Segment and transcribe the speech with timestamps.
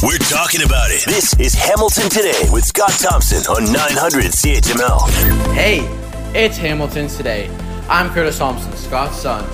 [0.00, 1.04] We're talking about it.
[1.06, 5.10] This is Hamilton Today with Scott Thompson on 900 CHML.
[5.54, 5.80] Hey,
[6.40, 7.50] it's Hamilton Today.
[7.88, 9.44] I'm Curtis Thompson, Scott's son.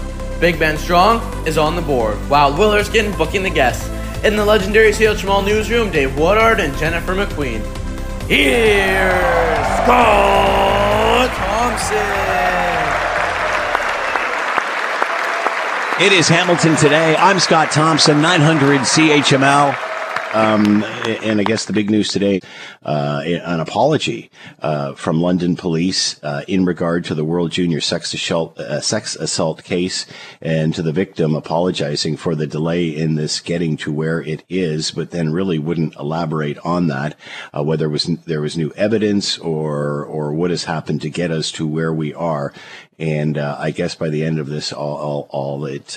[0.41, 3.89] Big Ben Strong is on the board, while Willerskin booking the guests.
[4.23, 7.63] In the legendary CHML newsroom, Dave Woodard and Jennifer McQueen.
[8.29, 11.97] Here's Scott Thompson.
[16.07, 17.17] It is Hamilton today.
[17.17, 19.94] I'm Scott Thompson, 900 CHML.
[20.35, 22.41] Um, and I guess the big news today,
[22.85, 28.13] uh, an apology uh, from London police uh, in regard to the World Junior Sex
[28.13, 30.07] Assault, uh, sex assault case,
[30.43, 34.91] and to the victim apologizing for the delay in this getting to where it is,
[34.91, 37.17] but then really wouldn't elaborate on that,
[37.57, 41.53] uh, whether was there was new evidence or or what has happened to get us
[41.53, 42.53] to where we are.
[42.99, 45.97] And uh, I guess by the end of this, all, all, all it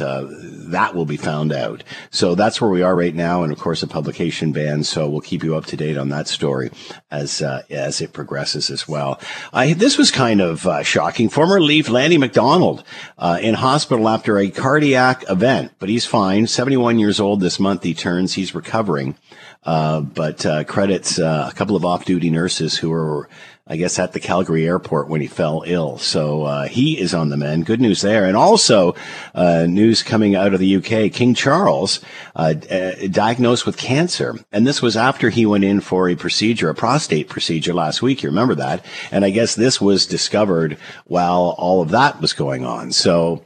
[0.67, 1.83] that will be found out.
[2.09, 4.83] So that's where we are right now, and of course, a publication ban.
[4.83, 6.71] So we'll keep you up to date on that story
[7.11, 9.19] as uh, as it progresses as well.
[9.53, 11.29] Uh, this was kind of uh, shocking.
[11.29, 12.83] Former Leaf Lanny McDonald
[13.17, 16.47] uh, in hospital after a cardiac event, but he's fine.
[16.47, 17.83] Seventy one years old this month.
[17.83, 18.33] He turns.
[18.33, 19.15] He's recovering.
[19.63, 23.27] Uh, but uh, credits a couple of off duty nurses who were
[23.69, 25.97] I guess, at the Calgary airport when he fell ill.
[25.97, 27.65] So uh, he is on the mend.
[27.65, 28.25] Good news there.
[28.25, 28.95] And also,
[29.35, 31.99] uh, news coming out of the UK King Charles
[32.35, 34.37] uh, uh, diagnosed with cancer.
[34.51, 38.23] And this was after he went in for a procedure, a prostate procedure last week.
[38.23, 38.85] You remember that?
[39.11, 42.91] And I guess this was discovered while all of that was going on.
[42.91, 43.43] So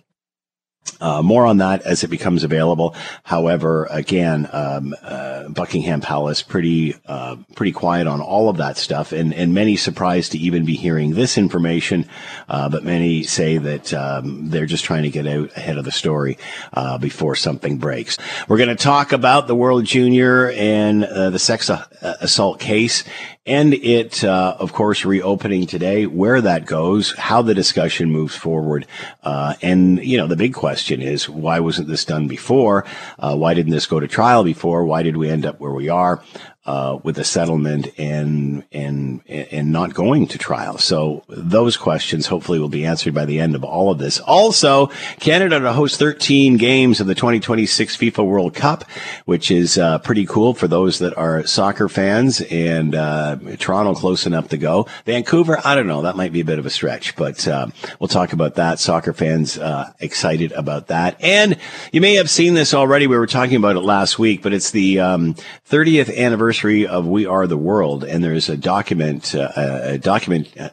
[0.99, 2.95] uh, more on that as it becomes available.
[3.23, 9.11] However, again, um, uh, Buckingham Palace pretty uh, pretty quiet on all of that stuff,
[9.11, 12.07] and and many surprised to even be hearing this information.
[12.47, 15.91] Uh, but many say that um, they're just trying to get out ahead of the
[15.91, 16.37] story
[16.73, 18.17] uh, before something breaks.
[18.47, 21.69] We're going to talk about the World Junior and uh, the sex
[22.02, 23.03] assault case
[23.45, 28.86] and it, uh, of course, reopening today, where that goes, how the discussion moves forward.
[29.23, 32.86] Uh, and, you know, the big question is, why wasn't this done before?
[33.17, 34.86] Uh, why didn't this go to trial before?
[34.86, 36.23] Why did we end up where we are?
[36.66, 40.77] Uh, with a settlement and and and not going to trial.
[40.77, 44.20] So those questions hopefully will be answered by the end of all of this.
[44.20, 44.88] Also,
[45.20, 48.83] Canada to host 13 games of the 2026 FIFA World Cup,
[49.26, 52.42] which is uh, pretty cool for those that are soccer fans.
[52.42, 54.88] And uh, Toronto close enough to go.
[55.05, 57.67] Vancouver, I don't know, that might be a bit of a stretch, but uh,
[58.00, 58.77] we'll talk about that.
[58.77, 61.17] Soccer fans uh, excited about that.
[61.21, 61.58] And
[61.92, 63.08] you may have seen this already.
[63.08, 65.33] We were talking about it last week, but it's the um,
[65.67, 70.50] 30th anniversary anniversary of We Are the World, and there's a document, uh, a document.
[70.60, 70.70] Uh,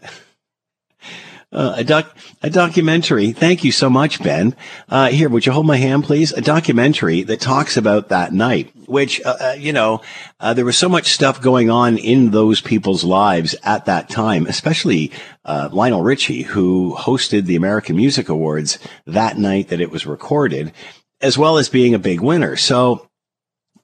[1.53, 3.31] uh, a doc, a documentary.
[3.31, 4.57] Thank you so much, Ben.
[4.89, 6.33] Uh, here, would you hold my hand, please?
[6.33, 10.03] A documentary that talks about that night, which, uh, uh you know,
[10.41, 14.47] uh, there was so much stuff going on in those people's lives at that time,
[14.47, 15.13] especially,
[15.47, 20.73] Lionel Richie, who hosted the American Music Awards that night that it was recorded,
[21.21, 22.57] as well as being a big winner.
[22.57, 23.08] So,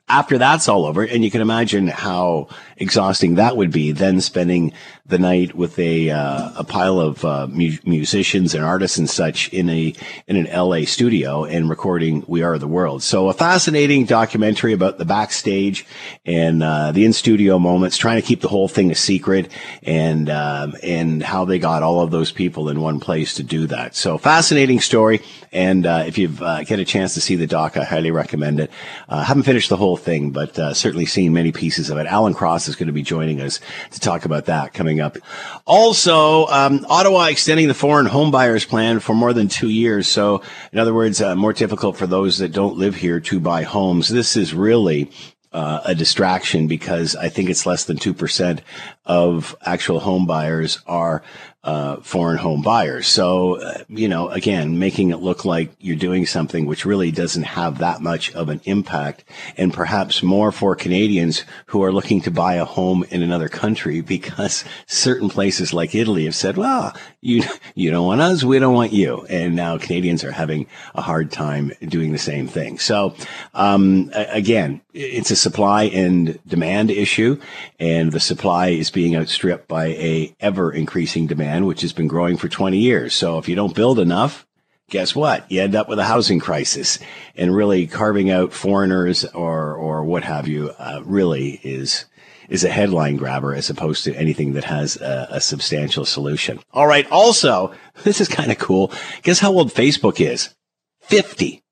[0.09, 4.73] after that's all over, and you can imagine how exhausting that would be, then spending
[5.07, 9.51] the night with a uh, a pile of uh, mu- musicians and artists and such
[9.51, 9.93] in a
[10.27, 14.97] in an LA studio and recording "We Are the World." So a fascinating documentary about
[14.97, 15.87] the backstage
[16.25, 19.51] and uh, the in studio moments, trying to keep the whole thing a secret,
[19.83, 23.67] and um, and how they got all of those people in one place to do
[23.67, 23.95] that.
[23.95, 25.21] So fascinating story.
[25.53, 28.59] And uh, if you uh, get a chance to see the doc, I highly recommend
[28.59, 28.71] it.
[29.09, 32.07] Uh, haven't finished the whole thing, but certainly seen many pieces of it.
[32.07, 33.61] Alan Cross is going to be joining us
[33.91, 35.17] to talk about that coming up.
[35.65, 40.09] Also, um, Ottawa extending the foreign homebuyers plan for more than two years.
[40.09, 40.43] So,
[40.73, 44.09] in other words, uh, more difficult for those that don't live here to buy homes.
[44.09, 45.11] This is really
[45.53, 48.59] uh, a distraction because I think it's less than 2%
[49.07, 51.23] of actual home buyers are
[51.65, 53.07] uh, foreign home buyers.
[53.07, 57.43] So, uh, you know, again, making it look like you're doing something which really doesn't
[57.43, 59.25] have that much of an impact
[59.57, 64.01] and perhaps more for Canadians who are looking to buy a home in another country
[64.15, 67.43] because certain places like Italy have said, well, you,
[67.75, 69.25] you don't want us, we don't want you.
[69.31, 72.79] And now Canadians are having a hard time doing the same thing.
[72.79, 73.15] So,
[73.55, 77.41] um, again, it's a supply and demand issue
[77.81, 82.37] and the supply is being outstripped by a ever increasing demand, which has been growing
[82.37, 83.15] for 20 years.
[83.15, 84.47] So if you don't build enough,
[84.91, 85.51] guess what?
[85.51, 86.99] You end up with a housing crisis
[87.37, 92.05] and really carving out foreigners or, or what have you, uh, really is,
[92.49, 96.61] is a headline grabber as opposed to anything that has a, a substantial solution.
[96.73, 97.11] All right.
[97.11, 97.73] Also,
[98.05, 98.93] this is kind of cool.
[99.23, 100.55] Guess how old Facebook is?
[101.03, 101.63] 50.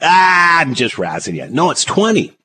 [0.00, 1.48] Ah, I'm just razzing you.
[1.48, 2.35] No, it's 20.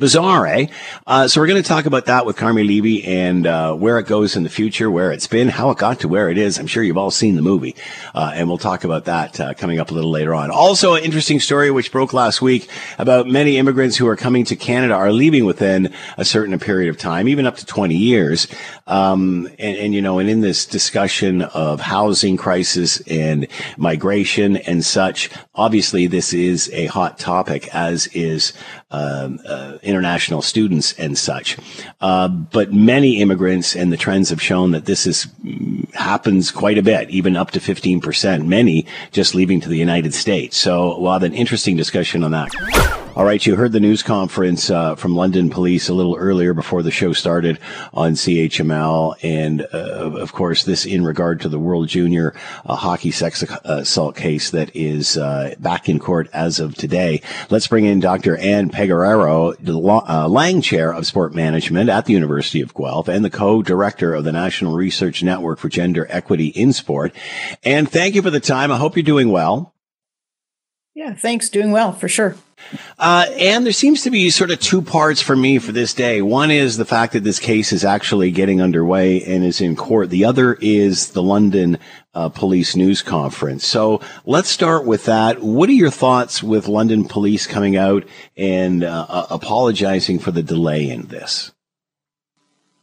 [0.00, 0.66] Bizarre, eh?
[1.06, 4.06] Uh, so we're going to talk about that with Carmi Levy and uh, where it
[4.06, 6.58] goes in the future, where it's been, how it got to where it is.
[6.58, 7.76] I'm sure you've all seen the movie,
[8.14, 10.50] uh, and we'll talk about that uh, coming up a little later on.
[10.50, 14.56] Also, an interesting story which broke last week about many immigrants who are coming to
[14.56, 18.46] Canada are leaving within a certain period of time, even up to 20 years.
[18.86, 23.46] Um, and, and, you know, and in this discussion of housing crisis and
[23.76, 28.54] migration and such, obviously this is a hot topic, as is
[28.92, 31.56] Um, uh, international students and such.
[32.00, 36.76] Uh, but many immigrants and the trends have shown that this is mm, happens quite
[36.76, 38.46] a bit, even up to 15%.
[38.46, 40.56] Many just leaving to the United States.
[40.56, 42.50] So we'll an interesting discussion on that.
[43.20, 46.82] All right, you heard the news conference uh, from London Police a little earlier before
[46.82, 47.58] the show started
[47.92, 52.34] on CHML, and uh, of course, this in regard to the World Junior
[52.64, 57.20] uh, Hockey Sex Assault case that is uh, back in court as of today.
[57.50, 58.38] Let's bring in Dr.
[58.38, 59.52] Ann Pegoraro,
[60.08, 64.24] uh, Lang Chair of Sport Management at the University of Guelph and the co-director of
[64.24, 67.14] the National Research Network for Gender Equity in Sport.
[67.64, 68.72] And thank you for the time.
[68.72, 69.74] I hope you're doing well.
[70.94, 71.50] Yeah, thanks.
[71.50, 72.34] Doing well for sure.
[72.98, 76.22] Uh, and there seems to be sort of two parts for me for this day.
[76.22, 80.10] One is the fact that this case is actually getting underway and is in court.
[80.10, 81.78] The other is the London
[82.14, 83.66] uh, police news conference.
[83.66, 85.40] So let's start with that.
[85.42, 88.04] What are your thoughts with London police coming out
[88.36, 91.52] and uh, apologizing for the delay in this?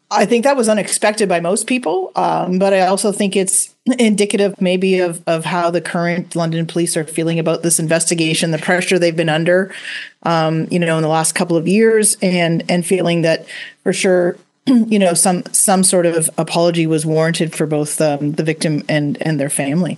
[0.10, 4.60] I think that was unexpected by most people, um, but I also think it's indicative
[4.62, 8.98] maybe of of how the current London police are feeling about this investigation, the pressure
[8.98, 9.74] they've been under,
[10.24, 13.46] um, you know, in the last couple of years, and and feeling that
[13.84, 18.44] for sure, you know, some some sort of apology was warranted for both um, the
[18.44, 19.98] victim and and their family.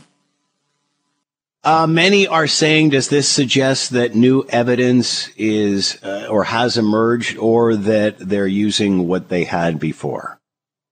[1.64, 7.38] Uh, many are saying, does this suggest that new evidence is uh, or has emerged,
[7.38, 10.40] or that they're using what they had before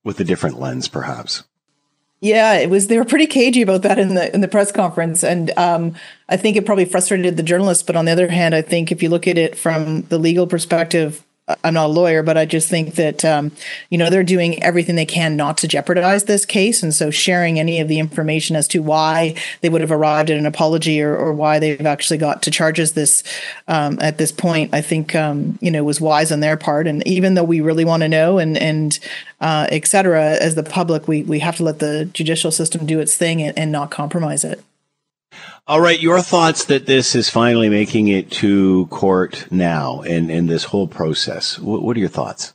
[0.04, 1.44] with a different lens, perhaps?
[2.20, 2.88] Yeah, it was.
[2.88, 5.96] They were pretty cagey about that in the in the press conference, and um,
[6.28, 7.84] I think it probably frustrated the journalists.
[7.84, 10.48] But on the other hand, I think if you look at it from the legal
[10.48, 11.24] perspective,
[11.64, 13.52] I'm not a lawyer, but I just think that um,
[13.90, 17.58] you know they're doing everything they can not to jeopardize this case, and so sharing
[17.58, 21.16] any of the information as to why they would have arrived at an apology or,
[21.16, 23.24] or why they've actually got to charges this
[23.68, 26.86] um, at this point, I think um, you know was wise on their part.
[26.86, 29.00] And even though we really want to know and and
[29.40, 33.00] uh, et cetera, as the public, we we have to let the judicial system do
[33.00, 34.62] its thing and, and not compromise it.
[35.68, 40.48] All right, your thoughts that this is finally making it to court now and, and
[40.48, 41.60] this whole process.
[41.60, 42.54] What, what are your thoughts?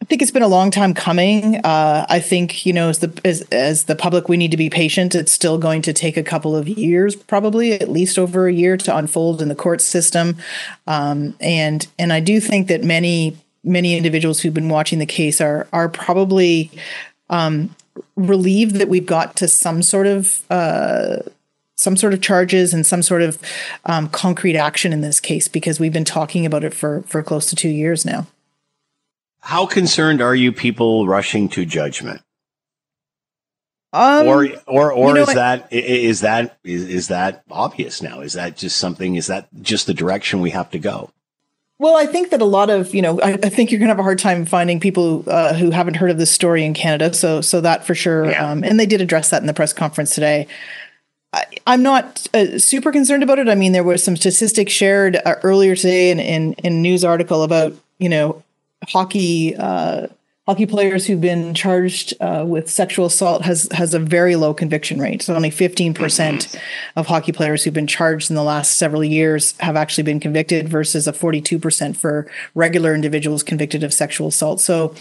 [0.00, 1.56] I think it's been a long time coming.
[1.56, 4.70] Uh, I think you know, as the as, as the public, we need to be
[4.70, 5.14] patient.
[5.14, 8.76] It's still going to take a couple of years, probably at least over a year,
[8.78, 10.36] to unfold in the court system.
[10.86, 15.40] Um, and and I do think that many many individuals who've been watching the case
[15.40, 16.70] are are probably
[17.28, 17.74] um,
[18.16, 21.18] relieved that we've got to some sort of uh,
[21.74, 23.38] some sort of charges and some sort of
[23.84, 27.46] um, concrete action in this case because we've been talking about it for for close
[27.46, 28.26] to two years now.
[29.40, 32.20] How concerned are you people rushing to judgment?
[33.92, 38.20] Um, or or or you know, is that is that is, is that obvious now?
[38.20, 39.14] Is that just something?
[39.14, 41.10] Is that just the direction we have to go?
[41.80, 43.92] Well, I think that a lot of you know, I, I think you're going to
[43.92, 47.14] have a hard time finding people uh, who haven't heard of this story in Canada.
[47.14, 48.30] So, so that for sure.
[48.30, 48.50] Yeah.
[48.50, 50.48] Um, and they did address that in the press conference today.
[51.32, 53.48] I, am not uh, super concerned about it.
[53.48, 57.42] I mean, there was some statistics shared uh, earlier today in, in, in news article
[57.42, 58.42] about you know
[58.88, 60.08] hockey uh,
[60.48, 64.98] hockey players who've been charged uh, with sexual assault has has a very low conviction
[64.98, 65.20] rate.
[65.20, 66.58] So only 15%
[66.96, 70.66] of hockey players who've been charged in the last several years have actually been convicted
[70.66, 74.62] versus a 42% for regular individuals convicted of sexual assault.
[74.62, 74.94] So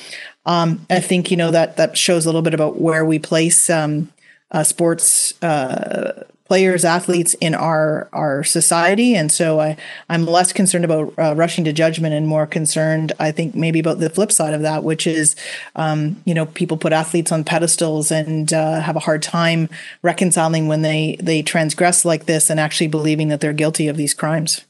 [0.45, 3.69] um, I think you know that that shows a little bit about where we place
[3.69, 4.11] um,
[4.51, 9.77] uh, sports uh, players, athletes in our our society, and so I
[10.09, 13.99] I'm less concerned about uh, rushing to judgment and more concerned, I think, maybe about
[13.99, 15.35] the flip side of that, which is,
[15.75, 19.69] um, you know, people put athletes on pedestals and uh, have a hard time
[20.01, 24.13] reconciling when they they transgress like this and actually believing that they're guilty of these
[24.13, 24.66] crimes.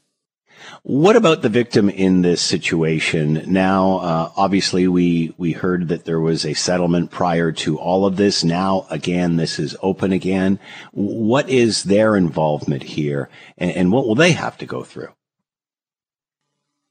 [0.82, 3.42] What about the victim in this situation?
[3.46, 8.16] Now, uh, obviously, we we heard that there was a settlement prior to all of
[8.16, 8.44] this.
[8.44, 10.58] Now, again, this is open again.
[10.92, 15.12] What is their involvement here, and, and what will they have to go through?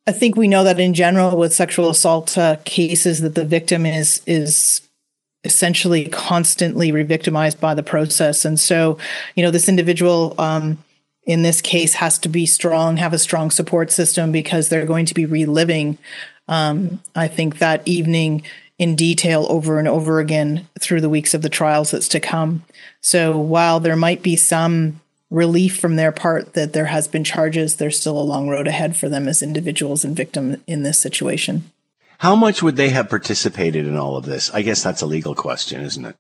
[0.08, 3.86] I think we know that in general, with sexual assault uh, cases, that the victim
[3.86, 4.82] is is
[5.44, 8.98] essentially constantly re-victimized by the process, and so
[9.36, 10.34] you know this individual.
[10.38, 10.78] Um,
[11.28, 15.06] in this case has to be strong, have a strong support system because they're going
[15.06, 15.98] to be reliving,
[16.48, 18.44] um, I think, that evening
[18.80, 22.64] in detail over and over again through the weeks of the trials that's to come.
[23.02, 27.76] So while there might be some relief from their part that there has been charges,
[27.76, 31.70] there's still a long road ahead for them as individuals and victims in this situation.
[32.20, 34.50] How much would they have participated in all of this?
[34.52, 36.16] I guess that's a legal question, isn't it?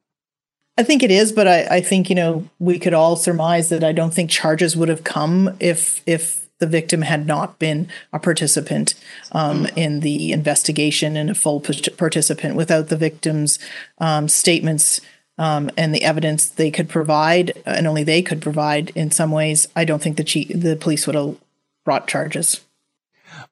[0.77, 3.83] I think it is, but I, I think you know we could all surmise that
[3.83, 8.19] I don't think charges would have come if if the victim had not been a
[8.19, 8.95] participant
[9.31, 13.59] um, in the investigation and a full participant without the victim's
[13.99, 14.99] um, statements
[15.37, 19.67] um, and the evidence they could provide, and only they could provide in some ways.
[19.75, 21.37] I don't think the chief, the police would have
[21.85, 22.61] brought charges.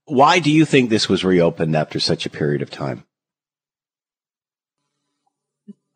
[0.05, 3.03] Why do you think this was reopened after such a period of time?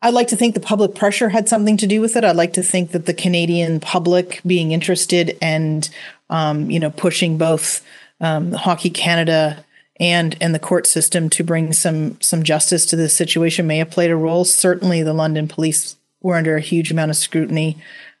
[0.02, 2.24] I'd like to think the public pressure had something to do with it.
[2.24, 5.88] I'd like to think that the Canadian public being interested and,
[6.30, 7.84] um, you know, pushing both
[8.20, 9.64] um, Hockey Canada
[9.98, 13.90] and and the court system to bring some some justice to this situation may have
[13.90, 14.44] played a role.
[14.44, 17.76] Certainly, the London police were under a huge amount of scrutiny.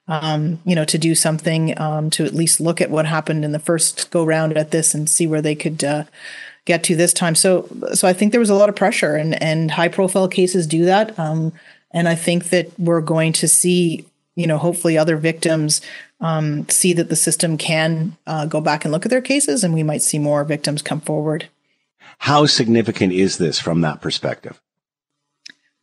[0.06, 3.52] Um, you know, to do something um, to at least look at what happened in
[3.52, 6.04] the first go round at this and see where they could uh,
[6.64, 7.34] get to this time.
[7.34, 10.66] So, so I think there was a lot of pressure, and and high profile cases
[10.66, 11.18] do that.
[11.18, 11.52] Um,
[11.92, 15.80] and I think that we're going to see, you know, hopefully other victims
[16.20, 19.74] um, see that the system can uh, go back and look at their cases, and
[19.74, 21.48] we might see more victims come forward.
[22.18, 24.60] How significant is this from that perspective?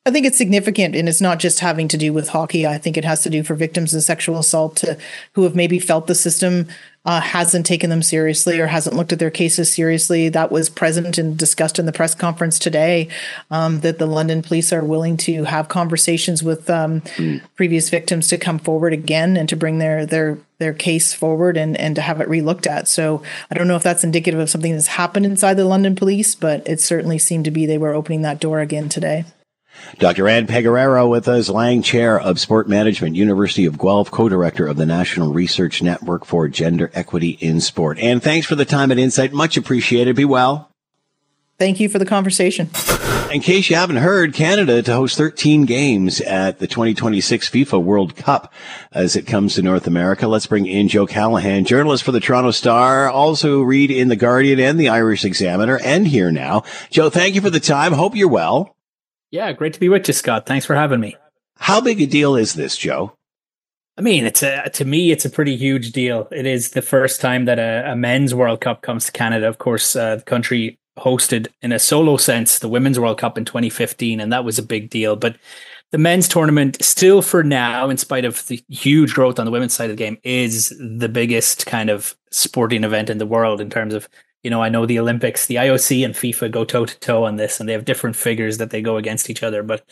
[0.08, 2.66] I think it's significant, and it's not just having to do with hockey.
[2.66, 4.98] I think it has to do for victims of sexual assault to,
[5.34, 6.70] who have maybe felt the system
[7.04, 10.30] uh, hasn't taken them seriously or hasn't looked at their cases seriously.
[10.30, 13.10] That was present and discussed in the press conference today.
[13.52, 17.42] Um, that the London police are willing to have conversations with um, mm.
[17.58, 21.76] previous victims to come forward again and to bring their their their case forward and
[21.76, 22.88] and to have it relooked at.
[22.88, 26.34] So I don't know if that's indicative of something that's happened inside the London police,
[26.34, 29.26] but it certainly seemed to be they were opening that door again today.
[30.00, 30.28] Dr.
[30.28, 34.86] Ann Pegoraro with us, Lang Chair of Sport Management, University of Guelph, co-director of the
[34.86, 37.98] National Research Network for Gender Equity in Sport.
[38.00, 39.34] And thanks for the time and insight.
[39.34, 40.16] Much appreciated.
[40.16, 40.70] Be well.
[41.60, 42.70] Thank you for the conversation.
[43.32, 48.16] In case you haven't heard, Canada to host 13 games at the 2026 FIFA World
[48.16, 48.54] Cup
[48.92, 50.28] as it comes to North America.
[50.28, 54.60] Let's bring in Joe Callaghan, journalist for the Toronto Star, also read in the Guardian
[54.60, 56.64] and the Irish Examiner, and here now.
[56.90, 57.92] Joe, thank you for the time.
[57.92, 58.77] Hope you're well.
[59.32, 60.46] Yeah, great to be with you, Scott.
[60.46, 61.16] Thanks for having me.
[61.58, 63.14] How big a deal is this, Joe?
[63.98, 66.28] I mean, it's a to me, it's a pretty huge deal.
[66.32, 69.48] It is the first time that a, a men's World Cup comes to Canada.
[69.48, 73.46] Of course, uh, the country hosted in a solo sense the Women's World Cup in
[73.46, 75.16] 2015, and that was a big deal.
[75.16, 75.38] But
[75.92, 79.74] the men's tournament, still for now, in spite of the huge growth on the women's
[79.74, 83.70] side of the game, is the biggest kind of sporting event in the world in
[83.70, 84.08] terms of
[84.44, 87.36] you know, I know the Olympics, the IOC and FIFA go toe to toe on
[87.36, 89.64] this, and they have different figures that they go against each other.
[89.64, 89.84] But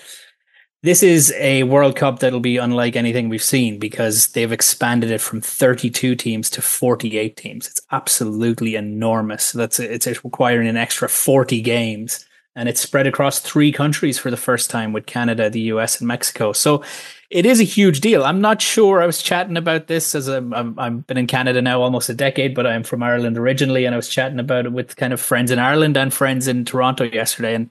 [0.85, 5.19] this is a World Cup that'll be unlike anything we've seen because they've expanded it
[5.19, 7.67] from 32 teams to 48 teams.
[7.67, 9.51] It's absolutely enormous.
[9.51, 12.25] That's it's requiring an extra 40 games,
[12.55, 16.07] and it's spread across three countries for the first time with Canada, the US, and
[16.07, 16.53] Mexico.
[16.53, 16.83] So
[17.29, 18.23] it is a huge deal.
[18.23, 19.01] I'm not sure.
[19.01, 22.55] I was chatting about this as i have been in Canada now almost a decade,
[22.55, 25.51] but I'm from Ireland originally, and I was chatting about it with kind of friends
[25.51, 27.55] in Ireland and friends in Toronto yesterday.
[27.55, 27.69] And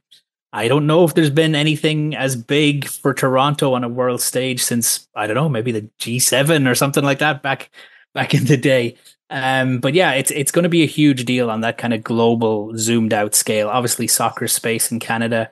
[0.53, 4.63] I don't know if there's been anything as big for Toronto on a world stage
[4.63, 7.71] since I don't know, maybe the G7 or something like that back
[8.13, 8.97] back in the day.
[9.31, 12.05] Um, but yeah, it's it's going to be a huge deal on that kind of
[12.05, 13.69] global, zoomed out scale.
[13.69, 15.51] Obviously, soccer space in Canada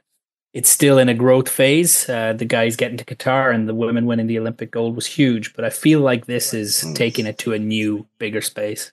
[0.53, 2.09] it's still in a growth phase.
[2.09, 5.55] Uh, the guys getting to Qatar and the women winning the Olympic gold was huge,
[5.55, 8.93] but I feel like this is taking it to a new, bigger space.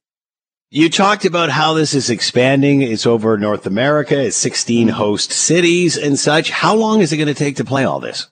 [0.71, 2.81] You talked about how this is expanding.
[2.81, 4.23] It's over North America.
[4.23, 4.91] It's 16 mm.
[4.91, 6.51] host cities and such.
[6.51, 8.29] How long is it going to take to play all this?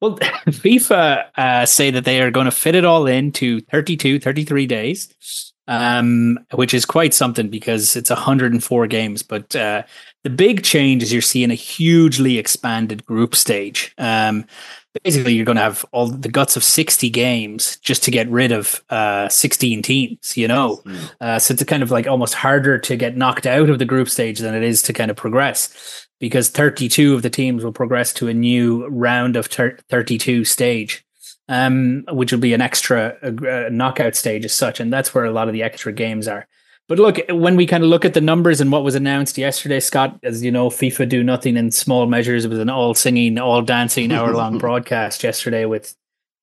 [0.00, 0.16] Well,
[0.46, 5.51] FIFA uh, say that they are going to fit it all into 32, 33 days,
[5.68, 9.22] um, which is quite something because it's 104 games.
[9.22, 9.82] But uh,
[10.24, 13.94] the big change is you're seeing a hugely expanded group stage.
[13.98, 14.44] Um,
[15.02, 18.52] basically, you're going to have all the guts of 60 games just to get rid
[18.52, 20.82] of uh, 16 teams, you know?
[20.84, 21.10] Mm.
[21.20, 24.08] Uh, so it's kind of like almost harder to get knocked out of the group
[24.08, 28.12] stage than it is to kind of progress because 32 of the teams will progress
[28.12, 31.04] to a new round of ter- 32 stage.
[31.52, 35.30] Um, which will be an extra uh, knockout stage as such, and that's where a
[35.30, 36.46] lot of the extra games are.
[36.88, 39.78] But look, when we kind of look at the numbers and what was announced yesterday,
[39.78, 42.46] Scott, as you know, FIFA do nothing in small measures.
[42.46, 45.94] It was an all singing, all dancing hour long broadcast yesterday with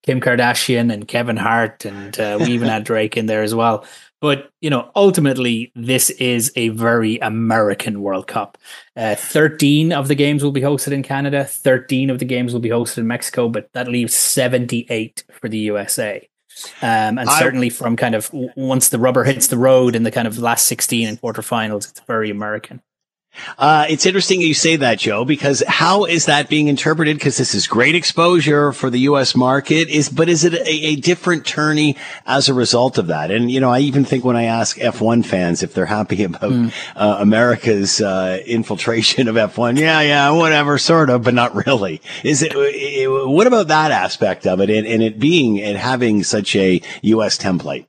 [0.04, 3.86] Kim Kardashian and Kevin Hart, and uh, we even had Drake in there as well.
[4.22, 8.58] But you know, ultimately, this is a very American World Cup.
[8.96, 11.46] Uh, Thirteen of the games will be hosted in Canada.
[11.46, 15.60] Thirteen of the games will be hosted in Mexico, but that leaves seventy-eight for the
[15.60, 16.28] USA.
[16.82, 20.12] Um, and I, certainly from kind of once the rubber hits the road in the
[20.12, 22.82] kind of last 16 and quarterfinals, it's very American.
[23.58, 27.17] Uh, it's interesting you say that, Joe, because how is that being interpreted?
[27.17, 29.36] Because this is great exposure for the U.S.
[29.36, 29.89] market.
[29.89, 33.31] Is but is it a, a, different tourney as a result of that?
[33.31, 36.51] And you know, I even think when I ask F1 fans if they're happy about
[36.51, 36.74] mm.
[36.96, 42.01] uh, America's uh, infiltration of F1, yeah, yeah, whatever, sort of, but not really.
[42.24, 42.53] Is it?
[42.55, 46.81] it what about that aspect of it, and, and it being and having such a
[47.01, 47.38] U.S.
[47.38, 47.86] template?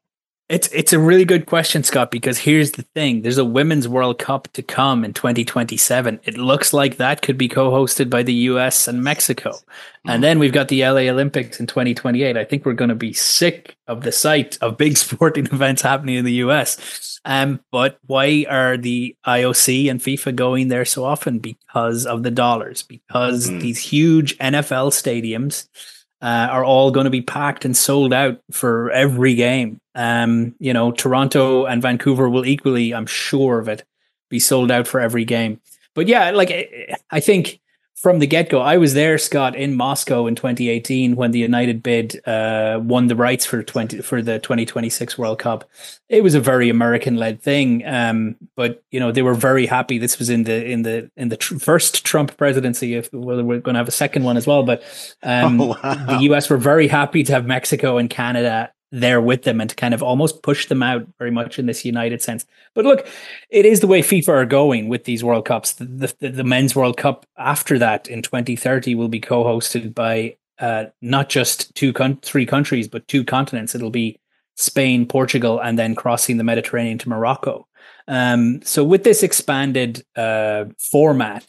[0.51, 3.23] It's it's a really good question, Scott, because here's the thing.
[3.23, 6.19] There's a women's World Cup to come in 2027.
[6.25, 9.55] It looks like that could be co-hosted by the US and Mexico.
[10.05, 12.37] And then we've got the LA Olympics in 2028.
[12.37, 16.17] I think we're going to be sick of the sight of big sporting events happening
[16.17, 17.21] in the US.
[17.25, 21.39] Um, but why are the IOC and FIFA going there so often?
[21.39, 23.61] Because of the dollars, because mm.
[23.61, 25.69] these huge NFL stadiums
[26.23, 29.81] uh, are all going to be packed and sold out for every game.
[29.95, 33.85] Um, you know, Toronto and Vancouver will equally, I'm sure of it,
[34.29, 35.61] be sold out for every game.
[35.95, 37.61] But yeah, like I think
[38.01, 38.61] from the get go.
[38.63, 43.17] I was there, Scott, in Moscow in 2018 when the United bid uh, won the
[43.17, 45.69] rights for 20 for the 2026 World Cup.
[46.09, 49.99] It was a very American led thing, um, but you know they were very happy.
[49.99, 52.95] This was in the in the in the tr- first Trump presidency.
[52.95, 54.83] If well, we're going to have a second one as well, but
[55.23, 56.07] um, oh, wow.
[56.07, 56.49] the U.S.
[56.49, 60.03] were very happy to have Mexico and Canada there with them and to kind of
[60.03, 62.45] almost push them out very much in this united sense.
[62.75, 63.07] But look,
[63.49, 65.73] it is the way FIFA are going with these World Cups.
[65.75, 70.87] The, the, the men's World Cup after that in 2030 will be co-hosted by uh,
[71.01, 73.75] not just two, con- three countries, but two continents.
[73.75, 74.19] It'll be
[74.57, 77.67] Spain, Portugal, and then crossing the Mediterranean to Morocco.
[78.09, 81.47] Um, so with this expanded uh, format,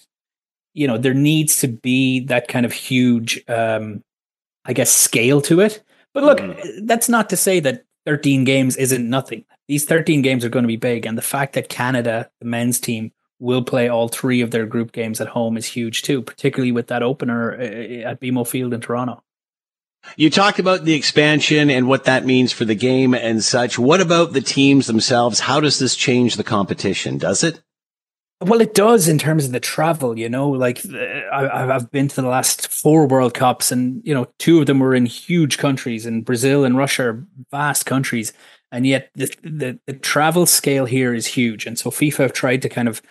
[0.74, 4.04] you know, there needs to be that kind of huge, um,
[4.64, 6.88] I guess, scale to it but look, mm.
[6.88, 9.46] that's not to say that 13 games isn't nothing.
[9.68, 11.06] These 13 games are going to be big.
[11.06, 14.92] And the fact that Canada, the men's team, will play all three of their group
[14.92, 18.74] games at home is huge too, particularly with that opener uh, uh, at BMO Field
[18.74, 19.24] in Toronto.
[20.16, 23.78] You talked about the expansion and what that means for the game and such.
[23.78, 25.40] What about the teams themselves?
[25.40, 27.18] How does this change the competition?
[27.18, 27.62] Does it?
[28.42, 30.50] Well, it does in terms of the travel, you know.
[30.50, 30.82] Like
[31.32, 34.80] I, have been to the last four World Cups, and you know, two of them
[34.80, 38.34] were in huge countries, and Brazil and Russia are vast countries,
[38.72, 41.68] and yet the, the the travel scale here is huge.
[41.68, 43.02] And so FIFA have tried to kind of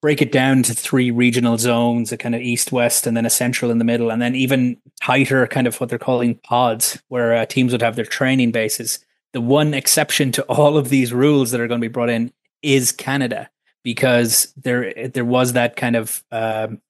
[0.00, 3.30] break it down to three regional zones: a kind of east, west, and then a
[3.30, 7.34] central in the middle, and then even tighter, kind of what they're calling pods, where
[7.34, 9.00] uh, teams would have their training bases.
[9.32, 12.32] The one exception to all of these rules that are going to be brought in
[12.62, 13.48] is Canada
[13.82, 16.80] because there there was that kind of um,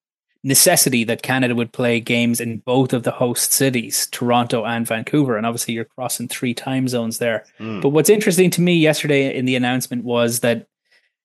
[0.45, 5.37] necessity that Canada would play games in both of the host cities, Toronto and Vancouver,
[5.37, 7.45] and obviously you're crossing three time zones there.
[7.61, 7.81] Mm.
[7.81, 10.67] But what's interesting to me yesterday in the announcement was that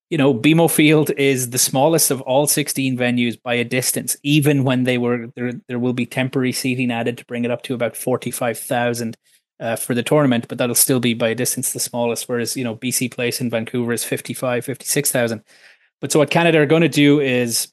[0.09, 4.17] you know BMO Field is the smallest of all 16 venues by a distance.
[4.23, 7.63] Even when they were there, there will be temporary seating added to bring it up
[7.63, 9.17] to about 45,000
[9.59, 12.29] uh, for the tournament, but that'll still be by a distance the smallest.
[12.29, 15.43] Whereas, you know, BC Place in Vancouver is 55, 56,000.
[15.99, 17.71] But so what Canada are going to do is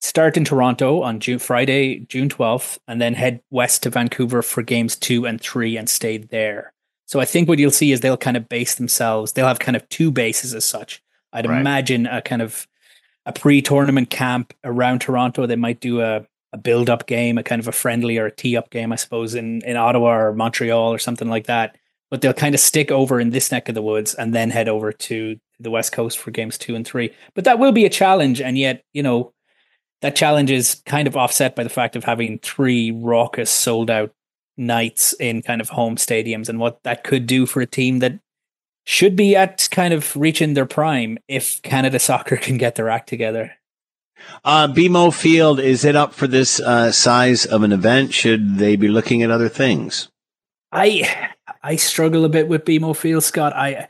[0.00, 4.62] start in Toronto on June Friday, June 12th, and then head west to Vancouver for
[4.62, 6.72] games two and three and stay there.
[7.06, 9.32] So I think what you'll see is they'll kind of base themselves.
[9.32, 11.02] They'll have kind of two bases as such.
[11.32, 11.60] I'd right.
[11.60, 12.66] imagine a kind of
[13.24, 15.46] a pre-tournament camp around Toronto.
[15.46, 16.26] They might do a
[16.56, 18.96] a build up game, a kind of a friendly or a tee up game, I
[18.96, 21.76] suppose, in, in Ottawa or Montreal or something like that.
[22.10, 24.68] But they'll kind of stick over in this neck of the woods and then head
[24.68, 27.12] over to the West Coast for games two and three.
[27.34, 28.40] But that will be a challenge.
[28.40, 29.32] And yet, you know,
[30.02, 34.12] that challenge is kind of offset by the fact of having three raucous, sold out
[34.56, 38.18] nights in kind of home stadiums and what that could do for a team that
[38.84, 43.08] should be at kind of reaching their prime if Canada soccer can get their act
[43.08, 43.52] together.
[44.44, 48.14] Uh, BMO Field, is it up for this uh, size of an event?
[48.14, 50.08] Should they be looking at other things?
[50.72, 51.30] I
[51.62, 53.52] I struggle a bit with BMO Field, Scott.
[53.54, 53.88] I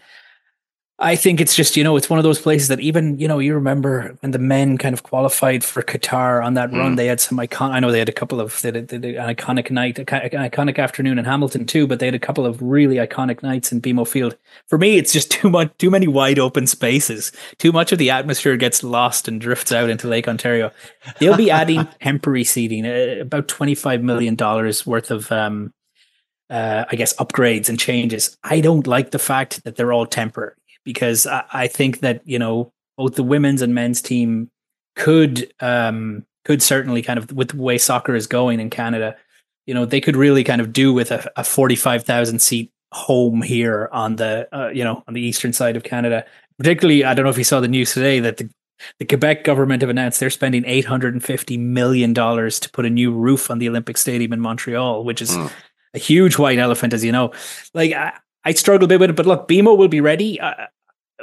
[0.99, 3.39] I think it's just, you know, it's one of those places that even, you know,
[3.39, 6.79] you remember when the men kind of qualified for Qatar on that mm.
[6.79, 7.73] run, they had some icon.
[7.73, 11.19] I know they had a couple of, they they an iconic night, an iconic afternoon
[11.19, 14.39] in Hamilton too, but they had a couple of really iconic nights in BMO Field.
[14.69, 17.31] For me, it's just too much, too many wide open spaces.
[17.59, 20.71] Too much of the atmosphere gets lost and drifts out into Lake Ontario.
[21.21, 24.35] They'll be adding temporary seating, uh, about $25 million
[24.87, 25.75] worth of, um,
[26.49, 28.39] uh, I guess, upgrades and changes.
[28.43, 30.55] I don't like the fact that they're all temporary
[30.87, 34.51] because I, I think that you know both the women's and men's team
[34.95, 39.17] could um, could certainly kind of with the way soccer is going in Canada,
[39.67, 42.73] you know, they could really kind of do with a, a forty five thousand seat
[42.93, 46.25] home here on the uh, you know on the eastern side of Canada.
[46.59, 48.49] Particularly, I don't know if you saw the news today that the
[48.99, 52.87] the Quebec government have announced they're spending eight hundred and fifty million dollars to put
[52.87, 55.51] a new roof on the Olympic Stadium in Montreal, which is mm.
[55.95, 57.33] a huge white elephant, as you know.
[57.75, 58.13] Like I,
[58.45, 60.41] I struggle a bit with it, but look, BMO will be ready.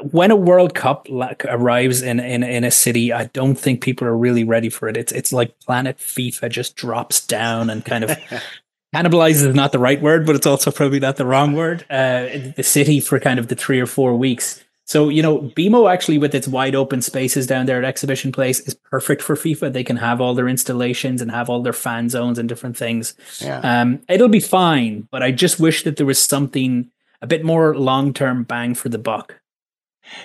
[0.01, 1.07] When a World Cup
[1.45, 4.97] arrives in, in in a city, I don't think people are really ready for it.
[4.97, 8.09] It's it's like Planet FIFA just drops down and kind of
[8.95, 11.85] cannibalizes is not the right word, but it's also probably not the wrong word.
[11.89, 14.63] Uh, the city for kind of the three or four weeks.
[14.85, 18.61] So you know, BMO actually with its wide open spaces down there at Exhibition Place
[18.61, 19.73] is perfect for FIFA.
[19.73, 23.13] They can have all their installations and have all their fan zones and different things.
[23.39, 23.59] Yeah.
[23.59, 26.89] Um, it'll be fine, but I just wish that there was something
[27.21, 29.39] a bit more long term bang for the buck.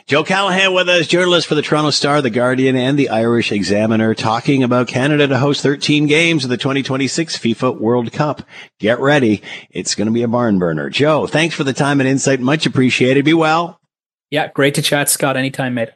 [0.07, 4.15] Joe Callaghan with us, journalist for the Toronto Star, the Guardian, and the Irish Examiner,
[4.15, 8.43] talking about Canada to host 13 games of the 2026 FIFA World Cup.
[8.79, 9.43] Get ready.
[9.71, 10.91] It's going to be a barn burner.
[10.91, 12.41] Joe, thanks for the time and insight.
[12.41, 13.25] Much appreciated.
[13.25, 13.78] Be well.
[14.31, 15.37] Yeah, great to chat, Scott.
[15.37, 15.91] Anytime, mate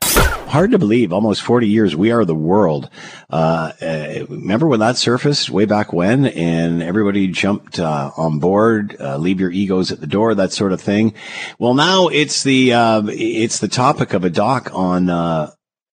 [0.52, 1.14] hard to believe.
[1.14, 1.96] Almost 40 years.
[1.96, 2.90] We are the world.
[3.30, 8.94] Uh, uh, remember when that surfaced way back when and everybody jumped, uh, on board,
[9.00, 11.14] uh, leave your egos at the door, that sort of thing.
[11.58, 15.52] Well, now it's the, uh, it's the topic of a doc on, uh,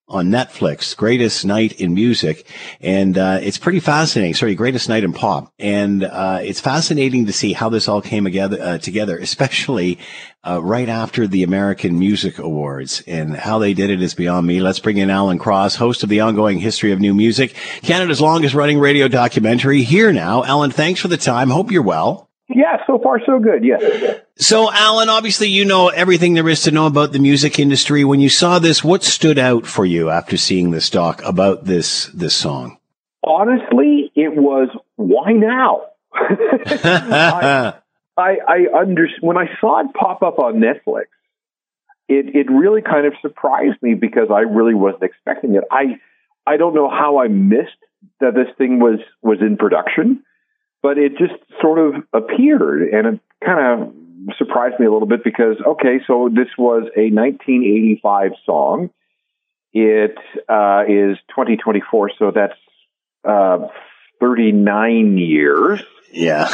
[0.10, 2.46] on Netflix, Greatest Night in Music.
[2.82, 4.34] And, uh, it's pretty fascinating.
[4.34, 5.54] Sorry, Greatest Night in Pop.
[5.60, 10.00] And, uh, it's fascinating to see how this all came together, uh, together, especially,
[10.48, 14.62] uh, right after the American Music Awards and how they did it is beyond me.
[14.62, 18.56] Let's bring in Alan Cross, host of the ongoing history of new music, Canada's longest
[18.56, 20.44] running radio documentary here now.
[20.46, 21.50] Alan, thanks for the time.
[21.50, 22.29] Hope you're well.
[22.50, 23.64] Yeah, so far so good.
[23.64, 23.84] Yes.
[24.38, 28.04] So, Alan, obviously you know everything there is to know about the music industry.
[28.04, 32.06] When you saw this, what stood out for you after seeing this doc about this
[32.08, 32.80] this song?
[33.24, 35.82] Honestly, it was why now?
[36.14, 37.74] I,
[38.18, 41.06] I, I under, when I saw it pop up on Netflix,
[42.08, 45.66] it it really kind of surprised me because I really wasn't expecting it.
[45.70, 46.00] I
[46.48, 47.78] I don't know how I missed
[48.20, 50.24] that this thing was was in production
[50.82, 55.24] but it just sort of appeared and it kind of surprised me a little bit
[55.24, 58.90] because okay so this was a 1985 song.
[59.72, 62.54] It uh, is 2024 so that's
[63.24, 63.68] uh,
[64.20, 65.82] 39 years.
[66.12, 66.50] Yeah.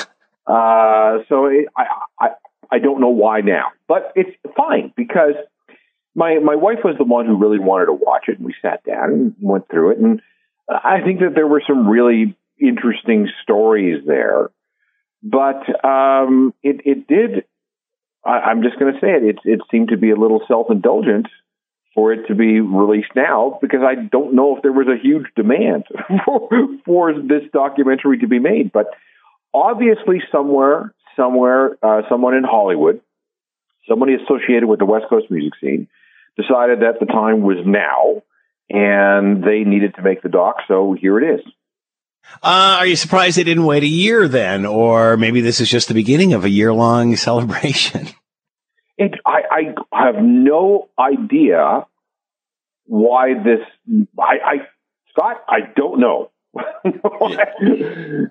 [0.45, 1.85] Uh, so it, I,
[2.19, 2.29] I
[2.71, 5.35] i don't know why now but it's fine because
[6.15, 8.83] my my wife was the one who really wanted to watch it and we sat
[8.83, 10.21] down and went through it and
[10.69, 14.49] i think that there were some really interesting stories there.
[15.23, 17.45] But um, it, it did.
[18.23, 19.39] I, am just going to say it, it.
[19.43, 21.27] It seemed to be a little self indulgent
[21.95, 25.27] for it to be released now because I don't know if there was a huge
[25.35, 25.85] demand
[26.25, 26.49] for,
[26.85, 28.71] for this documentary to be made.
[28.71, 28.87] But
[29.53, 33.01] obviously, somewhere, somewhere, uh, someone in Hollywood,
[33.87, 35.87] somebody associated with the West Coast music scene,
[36.37, 38.21] decided that the time was now
[38.69, 40.57] and they needed to make the doc.
[40.67, 41.45] So here it is.
[42.43, 44.65] Uh, are you surprised they didn't wait a year then?
[44.65, 48.07] Or maybe this is just the beginning of a year long celebration?
[48.97, 51.85] It, I, I have no idea
[52.85, 53.59] why this.
[54.19, 54.55] I, I
[55.09, 56.31] Scott, I don't know.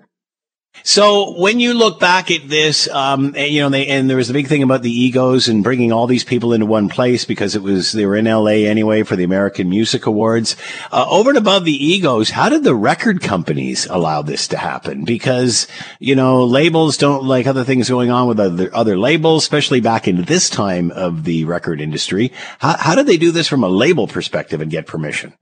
[0.83, 4.29] So when you look back at this, um, and, you know, they, and there was
[4.29, 7.55] a big thing about the egos and bringing all these people into one place because
[7.55, 8.67] it was they were in L.A.
[8.67, 10.55] anyway for the American Music Awards.
[10.91, 15.05] Uh, over and above the egos, how did the record companies allow this to happen?
[15.05, 15.67] Because
[15.99, 20.07] you know, labels don't like other things going on with other other labels, especially back
[20.07, 22.31] in this time of the record industry.
[22.59, 25.33] How, how did they do this from a label perspective and get permission?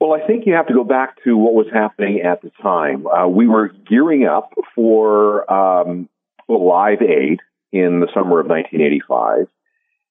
[0.00, 3.06] Well, I think you have to go back to what was happening at the time.
[3.06, 6.08] Uh, we were gearing up for um,
[6.48, 9.46] Live Aid in the summer of 1985,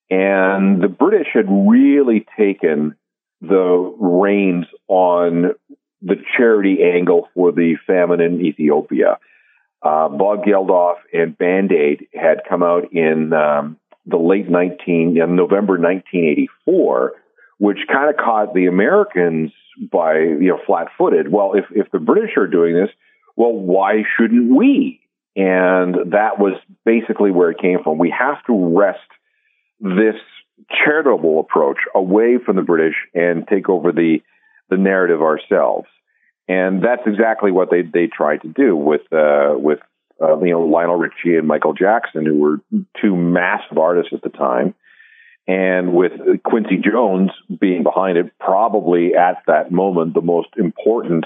[0.08, 2.94] and the British had really taken
[3.40, 5.54] the reins on
[6.02, 9.18] the charity angle for the famine in Ethiopia.
[9.82, 13.76] Uh, Bob Geldof and Band Aid had come out in um,
[14.06, 17.12] the late 19, in November 1984,
[17.58, 19.52] which kind of caught the Americans
[19.90, 21.30] by you know flat footed.
[21.30, 22.90] Well, if if the British are doing this,
[23.36, 25.00] well, why shouldn't we?
[25.36, 27.98] And that was basically where it came from.
[27.98, 28.98] We have to wrest
[29.80, 30.16] this
[30.84, 34.18] charitable approach away from the British and take over the
[34.68, 35.86] the narrative ourselves.
[36.48, 39.78] And that's exactly what they they tried to do with uh, with
[40.20, 42.60] uh, you know, Lionel Richie and Michael Jackson, who were
[43.00, 44.74] two massive artists at the time.
[45.50, 46.12] And with
[46.44, 51.24] Quincy Jones being behind it, probably at that moment, the most important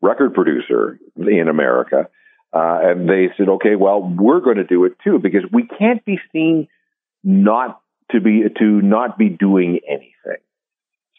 [0.00, 2.08] record producer in America.
[2.52, 6.04] Uh, and they said, okay, well, we're going to do it too, because we can't
[6.04, 6.68] be seen
[7.24, 7.80] not
[8.12, 10.42] to be, to not be doing anything.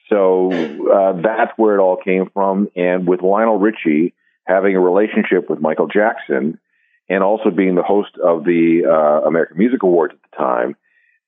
[0.10, 2.70] So, uh, that's where it all came from.
[2.74, 4.13] And with Lionel Richie
[4.46, 6.58] having a relationship with Michael Jackson
[7.10, 10.78] and also being the host of the, uh, American Music Awards at the time,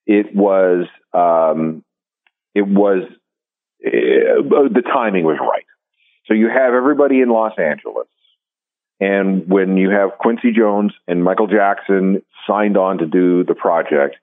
[0.07, 1.83] it was, um,
[2.55, 3.03] it was,
[3.85, 5.65] uh, the timing was right.
[6.25, 8.07] So you have everybody in Los Angeles.
[8.99, 14.15] And when you have Quincy Jones and Michael Jackson signed on to do the project,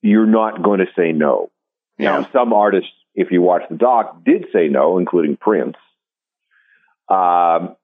[0.00, 1.50] you're not going to say no.
[1.98, 2.20] Yeah.
[2.20, 5.76] Now, some artists, if you watch the doc, did say no, including Prince.
[7.08, 7.76] Um,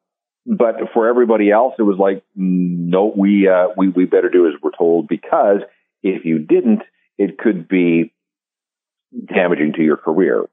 [0.47, 4.55] but for everybody else, it was like, no, we, uh, we, we better do as
[4.63, 5.61] we're told because
[6.03, 6.83] if you didn't,
[7.19, 8.13] it could be
[9.27, 10.47] damaging to your career.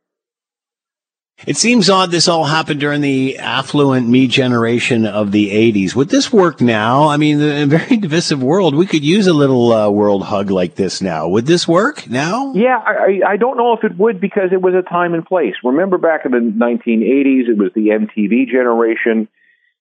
[1.47, 5.95] It seems odd this all happened during the affluent me generation of the 80s.
[5.95, 7.07] Would this work now?
[7.07, 10.51] I mean, in a very divisive world, we could use a little uh, world hug
[10.51, 11.27] like this now.
[11.29, 12.53] Would this work now?
[12.53, 15.55] Yeah, I, I don't know if it would because it was a time and place.
[15.63, 19.27] Remember back in the 1980s, it was the MTV generation.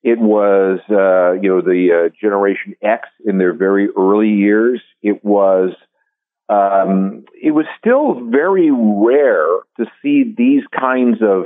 [0.03, 4.81] It was, uh, you know, the uh, Generation X in their very early years.
[5.03, 5.75] It was
[6.51, 11.45] um, it was still very rare to see these kinds of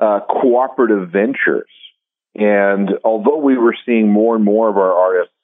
[0.00, 1.68] uh, cooperative ventures.
[2.34, 5.34] And although we were seeing more and more of our artists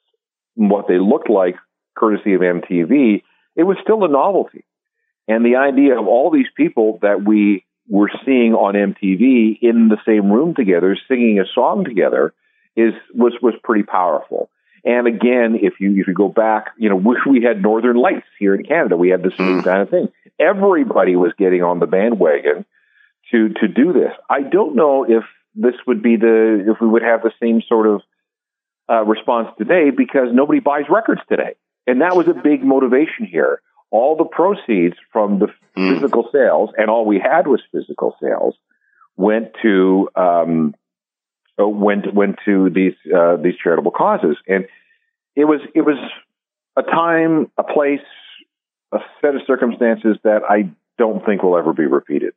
[0.55, 1.55] what they looked like,
[1.95, 3.21] courtesy of MTV,
[3.55, 4.65] it was still a novelty.
[5.27, 9.97] And the idea of all these people that we were seeing on MTV in the
[10.05, 12.33] same room together, singing a song together,
[12.75, 14.49] is was was pretty powerful.
[14.85, 18.27] And again, if you if you go back, you know, we, we had Northern Lights
[18.39, 18.97] here in Canada.
[18.97, 19.63] We had the same mm.
[19.63, 20.09] kind of thing.
[20.39, 22.65] Everybody was getting on the bandwagon
[23.31, 24.11] to to do this.
[24.29, 25.23] I don't know if
[25.55, 28.01] this would be the if we would have the same sort of
[28.89, 31.55] uh, response today because nobody buys records today,
[31.87, 33.61] and that was a big motivation here.
[33.91, 35.93] All the proceeds from the mm.
[35.93, 38.55] physical sales, and all we had was physical sales,
[39.15, 40.73] went to um,
[41.57, 44.65] went went to these uh, these charitable causes, and
[45.35, 45.97] it was it was
[46.75, 47.99] a time, a place,
[48.91, 52.33] a set of circumstances that I don't think will ever be repeated.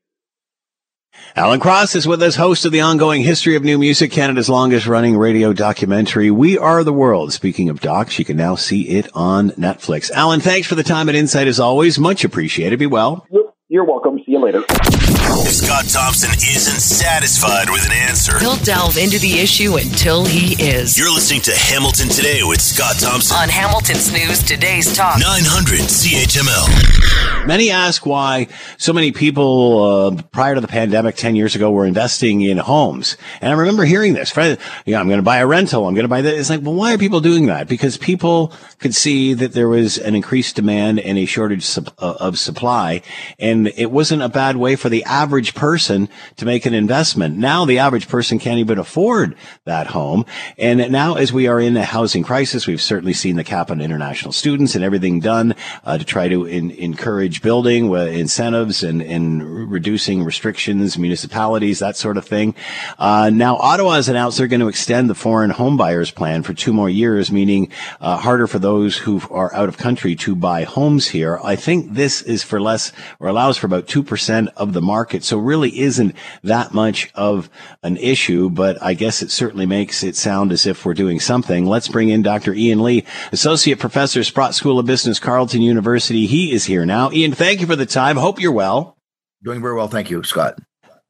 [1.35, 4.87] Alan Cross is with us, host of the ongoing History of New Music, Canada's longest
[4.87, 7.33] running radio documentary, We Are the World.
[7.33, 10.11] Speaking of docs, you can now see it on Netflix.
[10.11, 11.98] Alan, thanks for the time and insight as always.
[11.98, 12.79] Much appreciated.
[12.79, 13.26] Be well.
[13.68, 14.16] You're welcome.
[14.18, 14.62] See you later.
[14.68, 20.55] If Scott Thompson isn't satisfied with an answer, he'll delve into the issue until he
[20.62, 20.96] is.
[20.96, 27.46] You're listening to Hamilton Today with Scott Thompson on Hamilton's News Today's Talk 900 CHML.
[27.46, 28.46] Many ask why
[28.79, 33.16] so many people uh, prior to the pandemic 10 years ago were investing in homes.
[33.40, 34.35] And I remember hearing this.
[34.37, 35.88] You know, I'm going to buy a rental.
[35.88, 36.38] I'm going to buy this.
[36.38, 37.66] It's like, well, why are people doing that?
[37.68, 43.02] Because people could see that there was an increased demand and a shortage of supply.
[43.38, 47.37] And it wasn't a bad way for the average person to make an investment.
[47.37, 50.24] Now the average person can't even afford that home.
[50.59, 53.81] And now as we are in a housing crisis, we've certainly seen the cap on
[53.81, 59.02] international students and everything done uh, to try to in, encourage building uh, incentives and,
[59.02, 62.55] and reducing restrictions, municipalities, that sort of thing.
[62.98, 66.55] Uh, now Ottawa has announced they're going to extend the foreign home buyers plan for
[66.55, 67.68] two more years, meaning
[68.00, 71.38] uh, harder for those who are out of country to buy homes here.
[71.42, 75.22] I think this is for less or allows for about 2% of the market market.
[75.22, 77.48] So really isn't that much of
[77.85, 81.64] an issue, but I guess it certainly makes it sound as if we're doing something.
[81.64, 82.52] Let's bring in Dr.
[82.52, 86.26] Ian Lee, Associate Professor, Sprott School of Business, Carleton University.
[86.26, 87.12] He is here now.
[87.12, 88.16] Ian, thank you for the time.
[88.16, 88.96] Hope you're well.
[89.44, 89.87] Doing very well.
[89.87, 90.59] Thank you, Scott.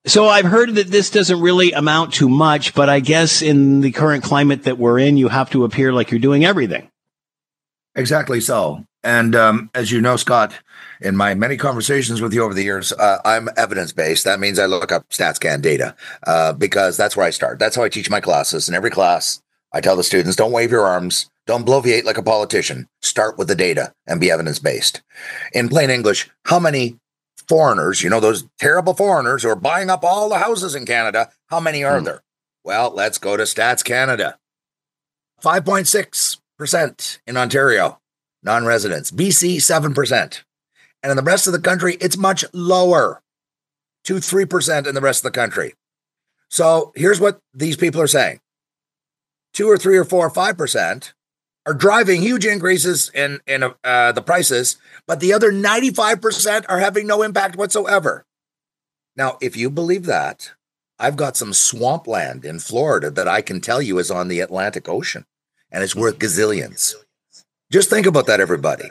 [0.05, 3.92] So I've heard that this doesn't really amount to much, but I guess in the
[3.92, 6.90] current climate that we're in, you have to appear like you're doing everything.
[7.97, 8.85] Exactly so.
[9.03, 10.53] And um, as you know, Scott,
[11.01, 14.25] in my many conversations with you over the years, uh, I'm evidence based.
[14.25, 17.59] That means I look up StatsCan data uh, because that's where I start.
[17.59, 18.69] That's how I teach my classes.
[18.69, 19.41] In every class,
[19.73, 22.89] I tell the students don't wave your arms, don't bloviate like a politician.
[23.01, 25.03] Start with the data and be evidence based.
[25.53, 26.99] In plain English, how many
[27.49, 31.31] foreigners, you know, those terrible foreigners who are buying up all the houses in Canada,
[31.47, 32.05] how many are hmm.
[32.05, 32.23] there?
[32.65, 34.39] Well, let's go to Stats Canada
[35.43, 36.39] 5.6%
[37.27, 38.01] in Ontario,
[38.42, 39.11] non residents.
[39.11, 40.42] BC, 7%.
[41.03, 43.23] And in the rest of the country, it's much lower,
[44.05, 45.75] 2 3% in the rest of the country.
[46.49, 48.40] So here's what these people are saying
[49.53, 51.12] two or three or four or 5%.
[51.66, 57.07] are driving huge increases in in uh, the prices, but the other 95% are having
[57.07, 58.25] no impact whatsoever.
[59.16, 60.53] Now, if you believe that,
[60.99, 64.88] I've got some swampland in Florida that I can tell you is on the Atlantic
[64.88, 65.25] Ocean
[65.77, 66.95] and it's worth gazillions.
[67.71, 68.89] Just think about that, everybody.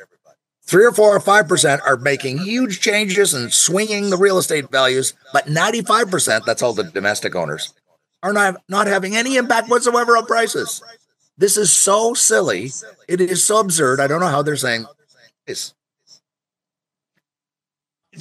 [0.61, 4.69] Three or four or five percent are making huge changes and swinging the real estate
[4.69, 7.73] values, but 95%, that's all the domestic owners,
[8.21, 10.83] are not, not having any impact whatsoever on prices.
[11.35, 12.69] This is so silly.
[13.07, 13.99] It is so absurd.
[13.99, 14.85] I don't know how they're saying
[15.47, 15.73] this.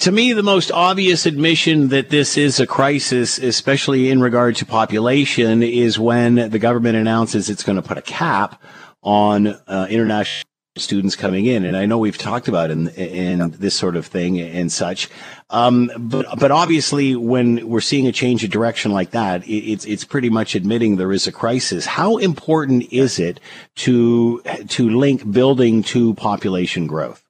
[0.00, 4.66] To me, the most obvious admission that this is a crisis, especially in regard to
[4.66, 8.61] population, is when the government announces it's going to put a cap
[9.02, 11.64] on uh, international students coming in.
[11.64, 15.09] And I know we've talked about in, in this sort of thing and such.
[15.50, 20.04] Um, but, but obviously when we're seeing a change of direction like that, it's, it's
[20.04, 21.87] pretty much admitting there is a crisis.
[21.87, 23.38] How important is it
[23.76, 27.24] to, to link building to population growth?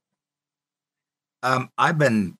[1.42, 2.38] Um, I've been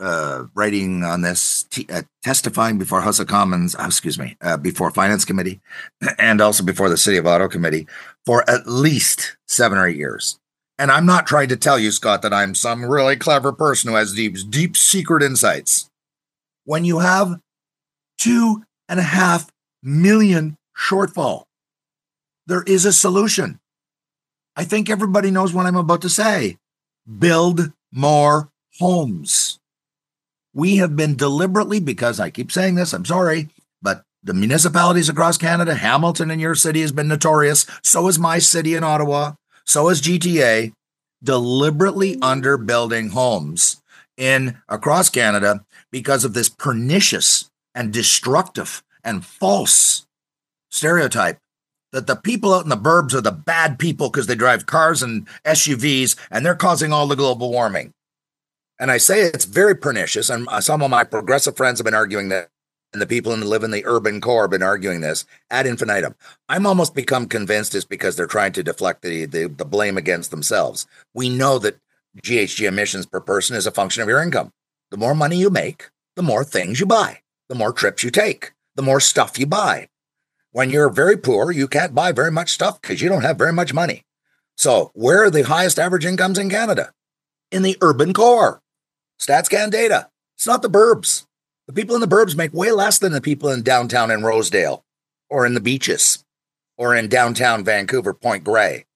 [0.00, 4.56] uh, writing on this, t- uh, testifying before House of Commons, uh, excuse me, uh,
[4.56, 5.60] before Finance Committee,
[6.18, 7.86] and also before the City of Ottawa Committee
[8.24, 10.38] for at least seven or eight years.
[10.78, 13.96] And I'm not trying to tell you, Scott, that I'm some really clever person who
[13.96, 15.90] has deep, deep secret insights.
[16.64, 17.40] When you have
[18.18, 19.50] two and a half
[19.82, 21.44] million shortfall,
[22.46, 23.58] there is a solution.
[24.54, 26.56] I think everybody knows what I'm about to say.
[27.18, 29.58] Build more homes
[30.58, 33.48] we have been deliberately, because I keep saying this, I'm sorry,
[33.80, 37.64] but the municipalities across Canada, Hamilton in your city has been notorious.
[37.84, 39.34] So is my city in Ottawa.
[39.64, 40.72] So is GTA,
[41.22, 43.80] deliberately underbuilding homes
[44.16, 50.06] in across Canada because of this pernicious and destructive and false
[50.72, 51.38] stereotype
[51.92, 55.04] that the people out in the burbs are the bad people because they drive cars
[55.04, 57.92] and SUVs and they're causing all the global warming.
[58.78, 60.30] And I say it's very pernicious.
[60.30, 62.48] And uh, some of my progressive friends have been arguing that,
[62.92, 66.14] and the people who live in the urban core have been arguing this ad infinitum.
[66.48, 70.30] I'm almost become convinced it's because they're trying to deflect the, the, the blame against
[70.30, 70.86] themselves.
[71.12, 71.80] We know that
[72.22, 74.52] GHG emissions per person is a function of your income.
[74.90, 78.52] The more money you make, the more things you buy, the more trips you take,
[78.74, 79.88] the more stuff you buy.
[80.52, 83.52] When you're very poor, you can't buy very much stuff because you don't have very
[83.52, 84.04] much money.
[84.56, 86.92] So, where are the highest average incomes in Canada?
[87.52, 88.60] In the urban core.
[89.18, 90.08] StatsCan data.
[90.36, 91.26] It's not the burbs.
[91.66, 94.84] The people in the burbs make way less than the people in downtown in Rosedale
[95.28, 96.24] or in the beaches
[96.76, 98.86] or in downtown Vancouver, Point Grey.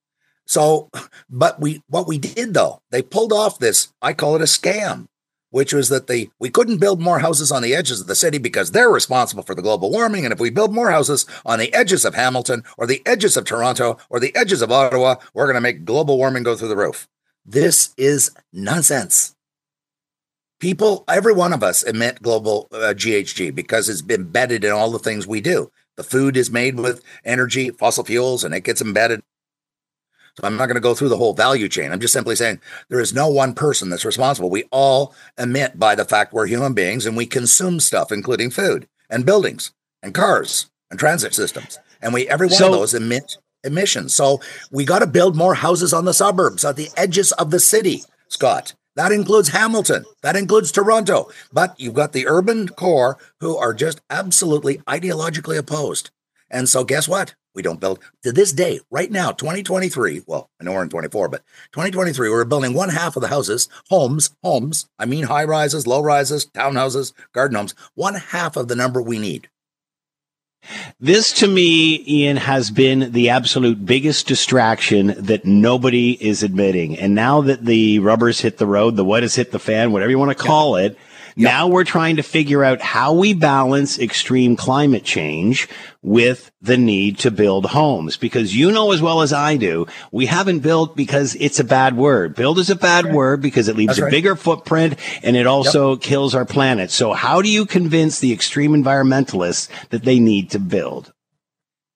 [0.45, 0.89] So,
[1.29, 5.07] but we, what we did though, they pulled off this, I call it a scam,
[5.51, 8.37] which was that they, we couldn't build more houses on the edges of the city
[8.37, 10.25] because they're responsible for the global warming.
[10.25, 13.45] And if we build more houses on the edges of Hamilton or the edges of
[13.45, 16.77] Toronto or the edges of Ottawa, we're going to make global warming go through the
[16.77, 17.07] roof.
[17.45, 19.35] This is nonsense
[20.63, 24.97] people, every one of us emit global uh, GHG because it's embedded in all the
[24.97, 25.69] things we do.
[25.97, 29.21] The food is made with energy, fossil fuels, and it gets embedded.
[30.37, 31.91] So I'm not going to go through the whole value chain.
[31.91, 34.49] I'm just simply saying there is no one person that's responsible.
[34.49, 38.87] We all emit by the fact we're human beings and we consume stuff, including food
[39.09, 41.77] and buildings and cars and transit systems.
[42.01, 44.15] And we every one so, of those emit emissions.
[44.15, 44.39] So
[44.71, 48.03] we got to build more houses on the suburbs, at the edges of the city,
[48.29, 48.75] Scott.
[48.95, 50.05] That includes Hamilton.
[50.21, 51.29] That includes Toronto.
[51.51, 56.11] But you've got the urban core who are just absolutely ideologically opposed.
[56.49, 57.33] And so, guess what?
[57.55, 60.23] We don't build to this day, right now, 2023.
[60.25, 63.69] Well, I know we're in 24, but 2023, we're building one half of the houses,
[63.89, 64.87] homes, homes.
[64.97, 69.19] I mean, high rises, low rises, townhouses, garden homes, one half of the number we
[69.19, 69.49] need.
[70.99, 76.97] This to me, Ian, has been the absolute biggest distraction that nobody is admitting.
[76.97, 80.11] And now that the rubbers hit the road, the what has hit the fan, whatever
[80.11, 80.97] you want to call it,
[81.35, 81.51] Yep.
[81.51, 85.67] Now we're trying to figure out how we balance extreme climate change
[86.01, 88.17] with the need to build homes.
[88.17, 91.97] Because you know as well as I do, we haven't built because it's a bad
[91.97, 92.35] word.
[92.35, 93.13] Build is a bad right.
[93.13, 94.11] word because it leaves That's a right.
[94.11, 96.01] bigger footprint and it also yep.
[96.01, 96.91] kills our planet.
[96.91, 101.13] So how do you convince the extreme environmentalists that they need to build?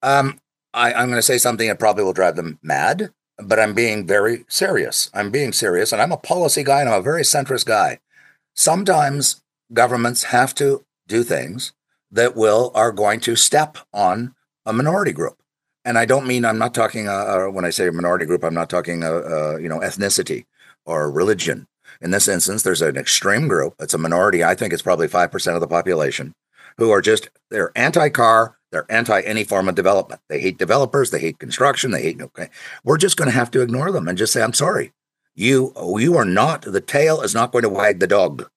[0.02, 0.40] Um,
[0.74, 4.08] I, I'm going to say something that probably will drive them mad, but I'm being
[4.08, 5.10] very serious.
[5.14, 8.00] I'm being serious, and I'm a policy guy and I'm a very centrist guy
[8.58, 9.42] sometimes
[9.72, 11.72] governments have to do things
[12.12, 14.34] that will are going to step on
[14.66, 15.38] a minority group.
[15.86, 18.44] And I don't mean I'm not talking uh, uh, when I say a minority group,
[18.44, 20.46] I'm not talking uh, uh, you know ethnicity
[20.86, 21.68] or religion.
[22.02, 23.74] In this instance, there's an extreme group.
[23.80, 24.44] It's a minority.
[24.44, 26.34] I think it's probably five percent of the population
[26.78, 30.22] who are just they're anti-car, They're anti any form of development.
[30.28, 31.12] They hate developers.
[31.12, 31.92] They hate construction.
[31.92, 32.22] They hate.
[32.22, 32.50] Okay,
[32.84, 34.92] we're just going to have to ignore them and just say, "I'm sorry,
[35.38, 36.64] you you are not.
[36.64, 38.50] The tail is not going to wag the dog."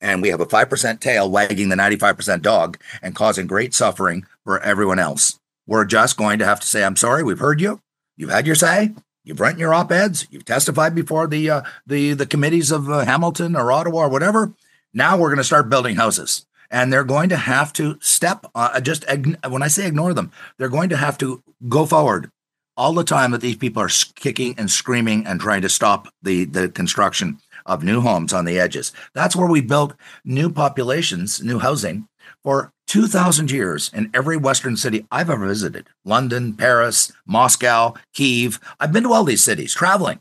[0.00, 3.72] And we have a five percent tail wagging the ninety-five percent dog and causing great
[3.72, 5.38] suffering for everyone else.
[5.66, 7.22] We're just going to have to say, "I'm sorry.
[7.22, 7.80] We've heard you.
[8.16, 8.92] You've had your say.
[9.22, 10.26] You've written your op-eds.
[10.30, 14.52] You've testified before the uh, the the committees of uh, Hamilton or Ottawa or whatever.
[14.92, 18.80] Now we're going to start building houses." and they're going to have to step uh,
[18.80, 19.04] just
[19.48, 22.30] when i say ignore them they're going to have to go forward
[22.76, 26.44] all the time that these people are kicking and screaming and trying to stop the
[26.44, 28.92] the construction of new homes on the edges.
[29.14, 29.94] That's where we built
[30.24, 32.08] new populations new housing
[32.42, 35.88] for 2000 years in every western city i've ever visited.
[36.04, 40.20] London paris moscow kiev i've been to all these cities traveling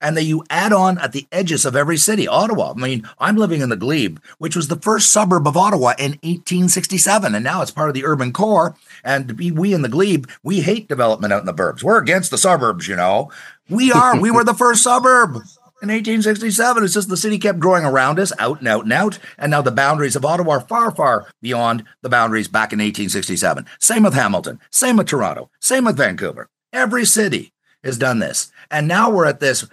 [0.00, 2.28] and that you add on at the edges of every city.
[2.28, 5.94] Ottawa, I mean, I'm living in the Glebe, which was the first suburb of Ottawa
[5.98, 8.76] in 1867, and now it's part of the urban core.
[9.04, 11.82] And we in the Glebe, we hate development out in the burbs.
[11.82, 13.30] We're against the suburbs, you know.
[13.68, 14.18] We are.
[14.18, 15.42] we were the first suburb
[15.82, 16.84] in 1867.
[16.84, 19.18] It's just the city kept growing around us, out and out and out.
[19.38, 23.66] And now the boundaries of Ottawa are far, far beyond the boundaries back in 1867.
[23.78, 26.48] Same with Hamilton, same with Toronto, same with Vancouver.
[26.72, 27.52] Every city
[27.86, 28.52] has done this.
[28.70, 29.66] And now we're at this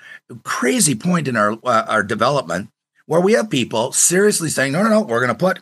[0.43, 2.69] crazy point in our uh, our development
[3.05, 5.61] where we have people seriously saying, no, no, no, we're going to put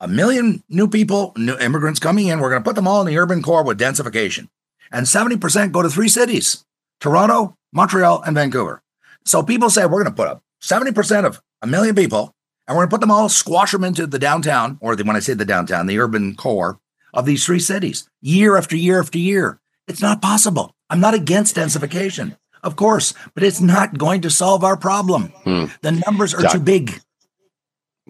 [0.00, 2.40] a million new people, new immigrants coming in.
[2.40, 4.48] We're going to put them all in the urban core with densification.
[4.90, 6.64] And 70% go to three cities
[7.00, 8.82] Toronto, Montreal, and Vancouver.
[9.24, 12.34] So people say, we're going to put up 70% of a million people,
[12.66, 15.16] and we're going to put them all, squash them into the downtown, or the, when
[15.16, 16.80] I say the downtown, the urban core
[17.12, 19.60] of these three cities, year after year after year.
[19.86, 20.74] It's not possible.
[20.90, 25.28] I'm not against densification, of course, but it's not going to solve our problem.
[25.44, 25.66] Hmm.
[25.82, 27.00] The numbers are Doc- too big.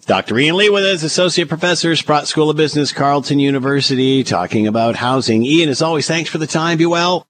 [0.06, 0.38] Dr.
[0.38, 5.44] Ian Lee with us, Associate Professor, Sprott School of Business, Carleton University, talking about housing.
[5.44, 6.78] Ian, as always, thanks for the time.
[6.78, 7.28] Be well.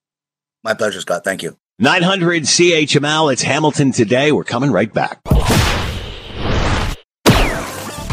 [0.62, 1.24] My pleasure, Scott.
[1.24, 1.56] Thank you.
[1.80, 3.32] 900 CHML.
[3.32, 4.30] It's Hamilton today.
[4.30, 5.20] We're coming right back.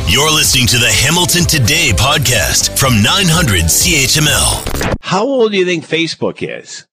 [0.09, 4.95] You're listening to the Hamilton Today podcast from 900 CHML.
[5.01, 6.87] How old do you think Facebook is?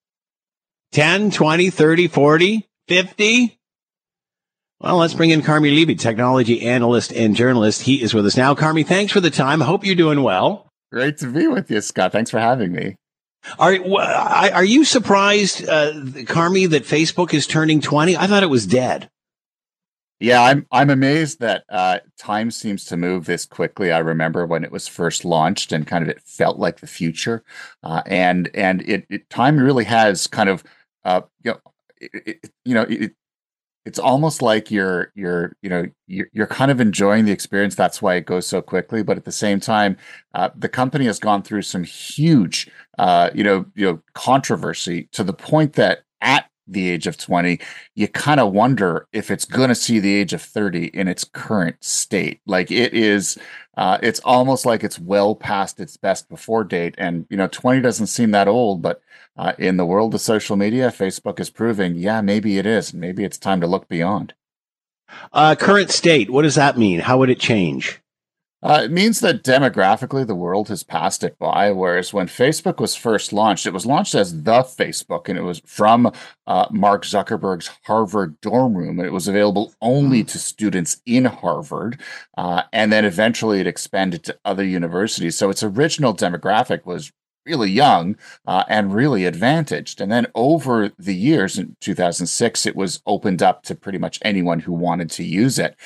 [0.94, 3.58] 10, 20, 30, 40, 50?
[4.78, 7.82] Well, let's bring in Carmi Levy, technology analyst and journalist.
[7.82, 8.54] He is with us now.
[8.54, 9.60] Carmi, thanks for the time.
[9.60, 10.68] I hope you're doing well.
[10.92, 12.12] Great to be with you, Scott.
[12.12, 12.94] Thanks for having me.
[13.58, 15.94] Are are you surprised, uh,
[16.26, 18.16] Carmi, that Facebook is turning 20?
[18.16, 19.10] I thought it was dead.
[20.20, 23.90] Yeah, I'm I'm amazed that uh, time seems to move this quickly.
[23.90, 27.42] I remember when it was first launched, and kind of it felt like the future,
[27.82, 30.62] uh, and and it, it, time really has kind of
[31.04, 31.60] uh, you know,
[32.00, 33.12] it, it, you know, it,
[33.84, 37.74] it's almost like you're you're you know you're, you're kind of enjoying the experience.
[37.74, 39.02] That's why it goes so quickly.
[39.02, 39.96] But at the same time,
[40.34, 45.22] uh, the company has gone through some huge, uh, you know, you know, controversy to
[45.22, 47.60] the point that at the age of 20
[47.94, 51.24] you kind of wonder if it's going to see the age of 30 in its
[51.24, 52.40] current state.
[52.46, 53.38] Like it is
[53.76, 57.80] uh, it's almost like it's well past its best before date and you know 20
[57.80, 59.02] doesn't seem that old but
[59.36, 62.94] uh, in the world of social media facebook is proving yeah maybe it is.
[62.94, 64.34] Maybe it's time to look beyond.
[65.32, 67.00] Uh, current state what does that mean?
[67.00, 68.00] How would it change
[68.64, 71.70] uh, it means that demographically the world has passed it by.
[71.70, 75.60] Whereas when Facebook was first launched, it was launched as the Facebook and it was
[75.66, 76.10] from
[76.46, 78.98] uh, Mark Zuckerberg's Harvard dorm room.
[78.98, 80.26] And it was available only hmm.
[80.28, 82.00] to students in Harvard.
[82.38, 85.36] Uh, and then eventually it expanded to other universities.
[85.36, 87.12] So its original demographic was
[87.44, 90.00] really young uh, and really advantaged.
[90.00, 94.60] And then over the years, in 2006, it was opened up to pretty much anyone
[94.60, 95.76] who wanted to use it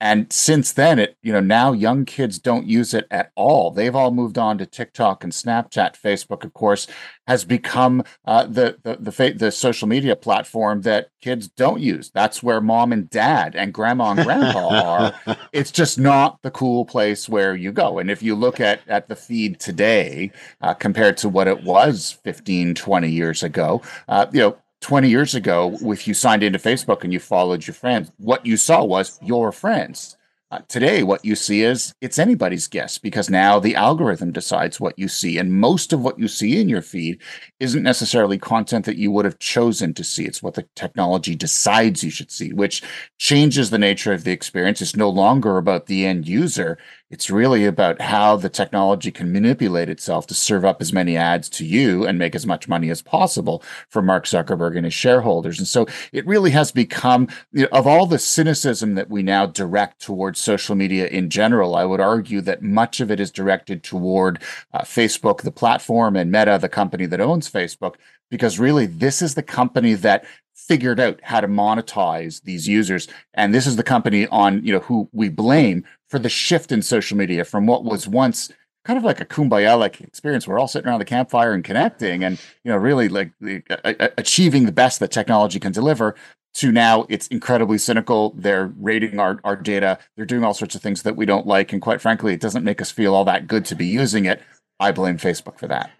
[0.00, 3.70] and since then it you know now young kids don't use it at all.
[3.70, 6.00] They've all moved on to tiktok and snapchat.
[6.00, 6.86] Facebook of course
[7.26, 12.10] has become uh, the, the the fa- the social media platform that kids don't use.
[12.10, 15.36] That's where mom and dad and grandma and grandpa are.
[15.52, 17.98] It's just not the cool place where you go.
[17.98, 20.30] And if you look at at the feed today
[20.60, 25.34] uh, compared to what it was 15 20 years ago uh, you know 20 years
[25.34, 29.18] ago, if you signed into Facebook and you followed your friends, what you saw was
[29.22, 30.16] your friends.
[30.50, 34.98] Uh, today, what you see is it's anybody's guess because now the algorithm decides what
[34.98, 35.36] you see.
[35.36, 37.20] And most of what you see in your feed
[37.60, 40.24] isn't necessarily content that you would have chosen to see.
[40.24, 42.82] It's what the technology decides you should see, which
[43.18, 44.80] changes the nature of the experience.
[44.80, 46.78] It's no longer about the end user.
[47.10, 51.48] It's really about how the technology can manipulate itself to serve up as many ads
[51.50, 55.58] to you and make as much money as possible for Mark Zuckerberg and his shareholders.
[55.58, 59.46] And so it really has become, you know, of all the cynicism that we now
[59.46, 63.82] direct towards social media in general, I would argue that much of it is directed
[63.82, 64.42] toward
[64.74, 67.94] uh, Facebook, the platform, and Meta, the company that owns Facebook,
[68.30, 73.54] because really this is the company that figured out how to monetize these users and
[73.54, 77.16] this is the company on you know who we blame for the shift in social
[77.16, 78.50] media from what was once
[78.84, 80.48] kind of like a kumbaya like experience.
[80.48, 84.08] We're all sitting around the campfire and connecting and you know really like the, uh,
[84.16, 86.14] achieving the best that technology can deliver
[86.54, 88.32] to now it's incredibly cynical.
[88.36, 89.98] They're rating our, our data.
[90.16, 91.72] They're doing all sorts of things that we don't like.
[91.72, 94.42] And quite frankly it doesn't make us feel all that good to be using it.
[94.80, 95.90] I blame facebook for that.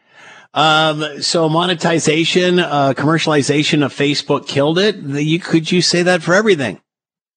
[0.54, 4.96] Um, so monetization, uh, commercialization of Facebook killed it.
[4.96, 6.80] You, could you say that for everything?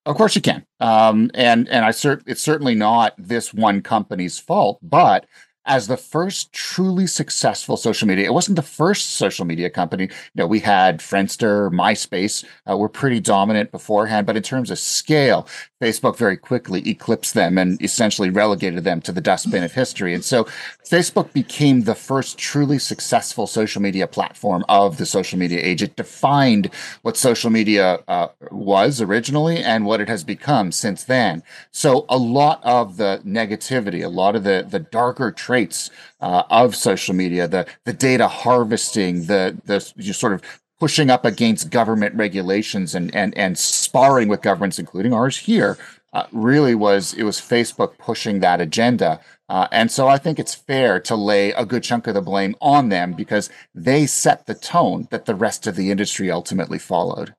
[0.05, 0.65] Of course you can.
[0.79, 5.25] Um, and and I cert- it's certainly not this one company's fault, but
[5.65, 8.25] as the first truly successful social media.
[8.25, 10.05] It wasn't the first social media company.
[10.05, 14.79] You know, we had Friendster, MySpace uh, were pretty dominant beforehand, but in terms of
[14.79, 15.47] scale,
[15.81, 20.13] Facebook very quickly eclipsed them and essentially relegated them to the dustbin of history.
[20.13, 20.45] And so
[20.85, 25.81] Facebook became the first truly successful social media platform of the social media age.
[25.81, 26.69] It defined
[27.01, 31.41] what social media uh, was originally and what it has become since then.
[31.71, 36.75] So a lot of the negativity, a lot of the, the darker traits uh, of
[36.75, 39.79] social media, the, the data harvesting, the, the
[40.13, 40.43] sort of
[40.81, 45.77] pushing up against government regulations and and and sparring with governments, including ours here,
[46.11, 49.19] uh, really was it was Facebook pushing that agenda.
[49.47, 52.55] Uh, and so I think it's fair to lay a good chunk of the blame
[52.61, 57.35] on them because they set the tone that the rest of the industry ultimately followed.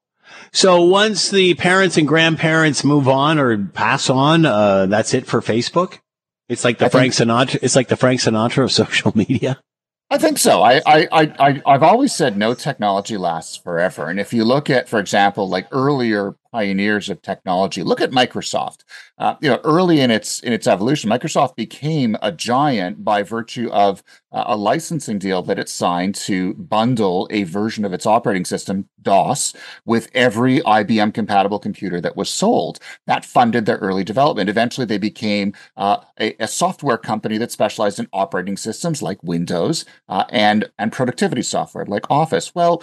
[0.53, 5.41] So once the parents and grandparents move on or pass on, uh, that's it for
[5.41, 5.99] Facebook.
[6.49, 7.59] It's like the I Frank think, Sinatra.
[7.61, 9.59] It's like the Frank Sinatra of social media.
[10.13, 10.63] I think so.
[10.63, 14.11] I, I, I, I've always said no technology lasts forever.
[14.11, 17.83] And if you look at, for example, like earlier pioneers of technology.
[17.83, 18.85] Look at Microsoft.
[19.19, 23.71] Uh, you know, early in its in its evolution, Microsoft became a giant by virtue
[23.71, 28.45] of uh, a licensing deal that it signed to bundle a version of its operating
[28.45, 32.79] system, DOS, with every IBM compatible computer that was sold.
[33.07, 34.51] That funded their early development.
[34.51, 39.85] Eventually, they became uh, a, a, software company that specialized in operating systems like Windows
[40.09, 42.55] uh, and and productivity software like Office.
[42.55, 42.83] Well,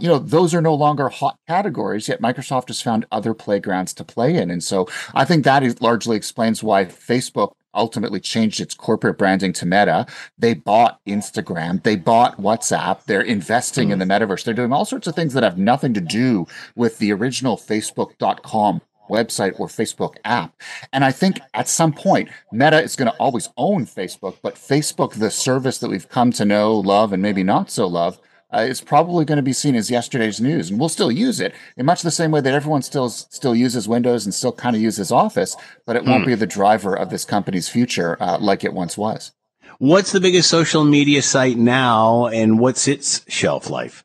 [0.00, 4.04] you know, those are no longer hot categories, yet Microsoft has found other playgrounds to
[4.04, 4.50] play in.
[4.50, 9.52] And so I think that is largely explains why Facebook ultimately changed its corporate branding
[9.52, 10.06] to Meta.
[10.38, 13.92] They bought Instagram, they bought WhatsApp, they're investing mm.
[13.92, 14.44] in the metaverse.
[14.44, 18.80] They're doing all sorts of things that have nothing to do with the original Facebook.com
[19.08, 20.60] website or Facebook app.
[20.92, 25.14] And I think at some point, Meta is going to always own Facebook, but Facebook,
[25.14, 28.20] the service that we've come to know, love, and maybe not so love,
[28.54, 31.54] uh, is probably going to be seen as yesterday's news, and we'll still use it
[31.76, 34.82] in much the same way that everyone still still uses Windows and still kind of
[34.82, 36.10] uses Office, but it hmm.
[36.10, 39.32] won't be the driver of this company's future uh, like it once was.
[39.78, 44.04] What's the biggest social media site now, and what's its shelf life?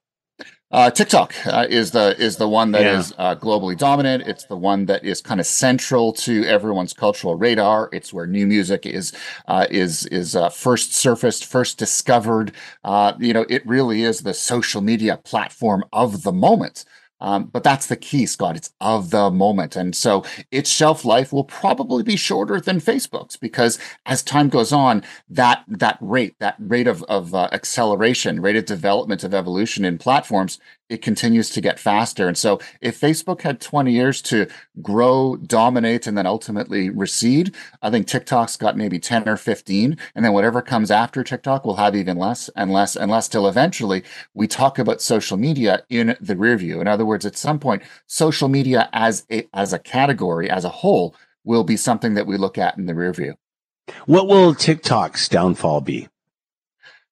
[0.73, 2.97] Uh, TikTok uh, is the is the one that yeah.
[2.97, 4.23] is uh, globally dominant.
[4.25, 7.89] It's the one that is kind of central to everyone's cultural radar.
[7.93, 9.13] It's where new music is
[9.47, 12.53] uh, is is uh, first surfaced, first discovered.
[12.83, 16.85] Uh, you know, it really is the social media platform of the moment.
[17.23, 18.57] Um, but that's the key, Scott.
[18.57, 19.77] It's of the moment.
[19.77, 24.73] And so its shelf life will probably be shorter than Facebook's because as time goes
[24.73, 29.85] on, that that rate, that rate of, of uh, acceleration, rate of development of evolution
[29.85, 30.59] in platforms
[30.93, 32.27] it continues to get faster.
[32.27, 34.45] And so if Facebook had 20 years to
[34.79, 39.97] grow, dominate, and then ultimately recede, I think TikTok's got maybe 10 or 15.
[40.13, 43.47] And then whatever comes after TikTok will have even less and less and less till
[43.47, 44.03] eventually
[44.35, 46.79] we talk about social media in the rear view.
[46.79, 50.69] In other words, at some point, social media as a, as a category, as a
[50.69, 53.33] whole, will be something that we look at in the rear view.
[54.05, 56.07] What will TikTok's downfall be?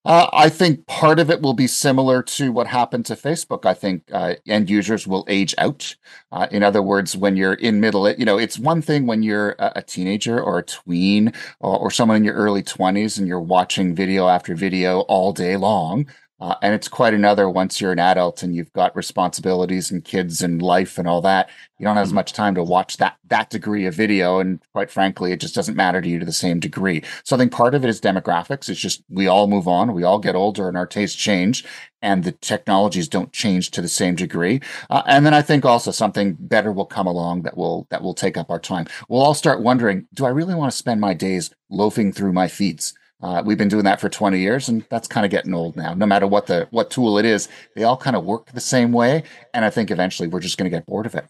[0.04, 3.68] Uh, I think part of it will be similar to what happened to Facebook.
[3.68, 5.96] I think uh, end users will age out.
[6.32, 9.56] Uh, in other words, when you're in middle, you know, it's one thing when you're
[9.60, 13.94] a, teenager or a tween or, or, someone in your early 20s and you're watching
[13.94, 16.08] video after video all day long.
[16.42, 20.42] Uh, and it's quite another once you're an adult and you've got responsibilities and kids
[20.42, 21.52] and life and all that.
[21.78, 22.16] You don't have as mm-hmm.
[22.16, 25.78] much time to watch that that degree of video, and quite frankly, it just doesn't
[25.78, 27.04] matter to you to the same degree.
[27.24, 28.70] So I think part of it is demographics.
[28.70, 31.64] It's just we all move on, we all get older, and our tastes change,
[32.02, 34.62] and the technologies don't change to the same degree.
[34.90, 38.16] Uh, and then I think also something better will come along that will that will
[38.16, 38.88] take up our time.
[39.10, 42.48] We'll all start wondering, do I really want to spend my days loafing through my
[42.48, 42.94] feeds?
[43.22, 45.94] Uh, we've been doing that for 20 years, and that's kind of getting old now.
[45.94, 48.92] No matter what the what tool it is, they all kind of work the same
[48.92, 51.26] way, and I think eventually we're just going to get bored of it.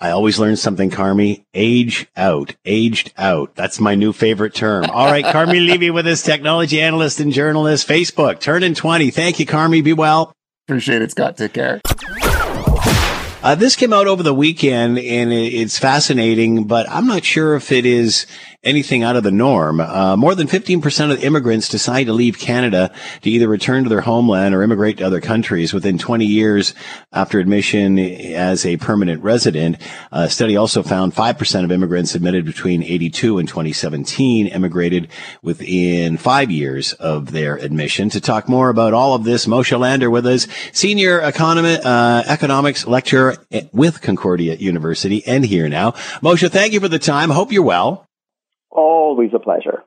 [0.00, 1.44] I always learn something, Carmi.
[1.54, 3.54] Age out, aged out.
[3.54, 4.84] That's my new favorite term.
[4.90, 9.10] All right, Carmi Levy with us, technology analyst and journalist, Facebook, turning 20.
[9.10, 9.82] Thank you, Carmi.
[9.82, 10.32] Be well.
[10.66, 11.36] Appreciate it, Scott.
[11.36, 11.80] Take care.
[13.40, 17.70] Uh, this came out over the weekend and it's fascinating, but I'm not sure if
[17.70, 18.26] it is
[18.64, 19.80] anything out of the norm.
[19.80, 22.92] Uh, more than 15% of immigrants decide to leave Canada
[23.22, 26.74] to either return to their homeland or immigrate to other countries within 20 years
[27.12, 29.76] after admission as a permanent resident.
[30.10, 35.08] A study also found 5% of immigrants admitted between 82 and 2017 immigrated
[35.40, 38.10] within five years of their admission.
[38.10, 42.86] To talk more about all of this, Moshe Lander with us, senior economy, uh, economics
[42.88, 43.36] lecturer
[43.72, 45.92] with Concordia University and here now.
[46.22, 47.30] Moshe, thank you for the time.
[47.30, 48.07] Hope you're well.
[48.78, 49.82] Always a pleasure.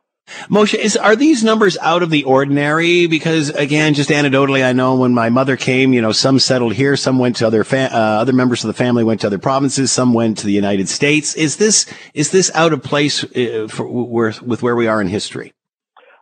[0.49, 3.07] Moshe, is, are these numbers out of the ordinary?
[3.07, 6.97] Because again, just anecdotally, I know when my mother came, you know, some settled here,
[6.97, 9.91] some went to other fa- uh, other members of the family went to other provinces,
[9.93, 11.35] some went to the United States.
[11.35, 15.07] Is this is this out of place uh, for, where, with where we are in
[15.07, 15.53] history?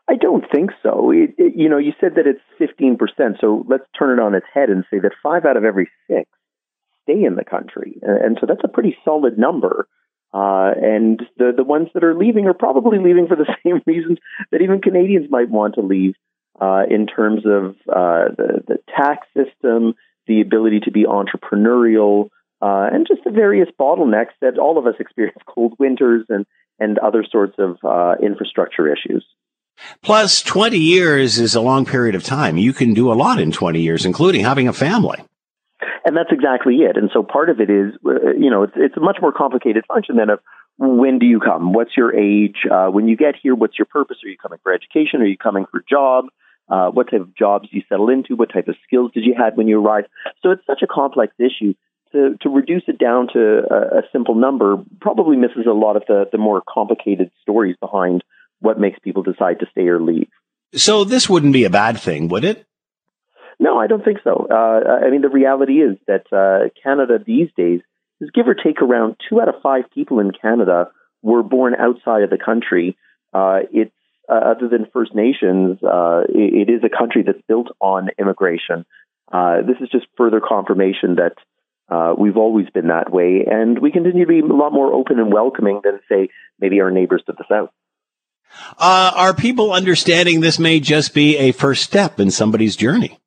[0.08, 1.12] I don't think so.
[1.12, 4.36] It, it, you know, you said that it's fifteen percent, so let's turn it on
[4.36, 6.30] its head and say that five out of every six
[7.04, 9.88] stay in the country, and, and so that's a pretty solid number.
[10.32, 14.20] Uh, and the the ones that are leaving are probably leaving for the same reasons
[14.52, 16.14] that even Canadians might want to leave,
[16.62, 19.96] uh, in terms of uh, the the tax system,
[20.28, 22.30] the ability to be entrepreneurial,
[22.62, 26.46] uh, and just the various bottlenecks that all of us experience: cold winters and
[26.80, 29.26] and other sorts of uh, infrastructure issues.
[30.02, 32.58] Plus, 20 years is a long period of time.
[32.58, 35.24] You can do a lot in 20 years, including having a family.
[36.06, 36.98] And that's exactly it.
[36.98, 39.86] And so part of it is, uh, you know, it's, it's a much more complicated
[39.88, 40.40] function than of
[40.78, 41.74] when do you come?
[41.74, 42.58] What's your age?
[42.70, 44.18] Uh, when you get here, what's your purpose?
[44.24, 45.22] Are you coming for education?
[45.22, 46.26] Are you coming for job?
[46.70, 48.36] Uh, what type of jobs do you settle into?
[48.36, 50.08] What type of skills did you have when you arrived?
[50.42, 51.74] So it's such a complex issue.
[52.14, 56.04] To, to reduce it down to a, a simple number probably misses a lot of
[56.08, 58.24] the, the more complicated stories behind
[58.62, 60.28] what makes people decide to stay or leave.
[60.74, 62.66] So this wouldn't be a bad thing, would it?
[63.60, 64.48] No, I don't think so.
[64.50, 67.82] Uh, I mean, the reality is that uh, Canada these days
[68.22, 70.92] is give or take around two out of five people in Canada
[71.22, 72.98] were born outside of the country.
[73.34, 73.92] Uh, it's
[74.30, 78.86] uh, other than First Nations, uh, it, it is a country that's built on immigration.
[79.32, 81.34] Uh, this is just further confirmation that
[82.18, 85.34] we've always been that way, and we continue to be a lot more open and
[85.34, 86.30] welcoming than, say,
[86.60, 87.72] maybe our neighbors to the south.
[88.80, 93.20] are people understanding this may just be a first step in somebody's journey?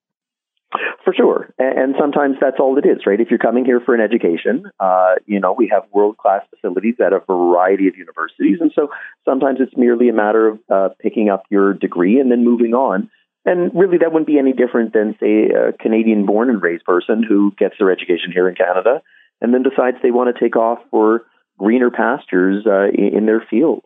[1.05, 1.53] For sure.
[1.59, 3.21] And sometimes that's all it is, right?
[3.21, 6.95] If you're coming here for an education, uh, you know, we have world class facilities
[7.05, 8.59] at a variety of universities.
[8.61, 8.89] And so
[9.25, 13.11] sometimes it's merely a matter of uh, picking up your degree and then moving on.
[13.45, 17.25] And really, that wouldn't be any different than, say, a Canadian born and raised person
[17.29, 19.03] who gets their education here in Canada
[19.41, 21.23] and then decides they want to take off for
[21.59, 23.83] greener pastures uh, in their field.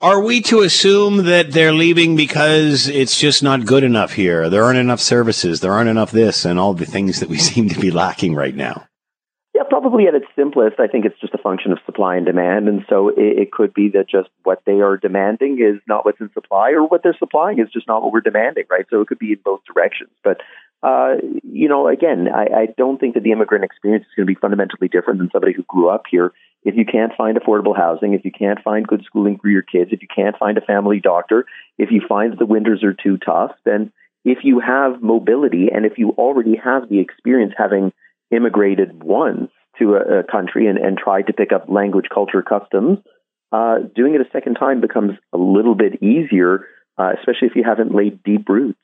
[0.00, 4.48] Are we to assume that they're leaving because it's just not good enough here?
[4.48, 7.68] There aren't enough services, there aren't enough this, and all the things that we seem
[7.68, 8.86] to be lacking right now?
[9.54, 12.68] Yeah, probably at its simplest, I think it's just a function of supply and demand.
[12.68, 16.20] And so it, it could be that just what they are demanding is not what's
[16.20, 18.86] in supply, or what they're supplying is just not what we're demanding, right?
[18.88, 20.12] So it could be in both directions.
[20.24, 20.40] But
[20.82, 24.32] uh, you know, again, I, I don't think that the immigrant experience is going to
[24.32, 26.32] be fundamentally different than somebody who grew up here.
[26.62, 29.92] If you can't find affordable housing, if you can't find good schooling for your kids,
[29.92, 31.46] if you can't find a family doctor,
[31.78, 33.92] if you find the winters are too tough, then
[34.24, 37.92] if you have mobility and if you already have the experience having
[38.30, 42.98] immigrated once to a, a country and, and tried to pick up language, culture, customs,
[43.52, 46.66] uh, doing it a second time becomes a little bit easier,
[46.98, 48.78] uh, especially if you haven't laid deep roots.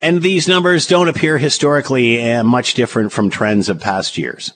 [0.00, 4.52] And these numbers don't appear historically uh, much different from trends of past years.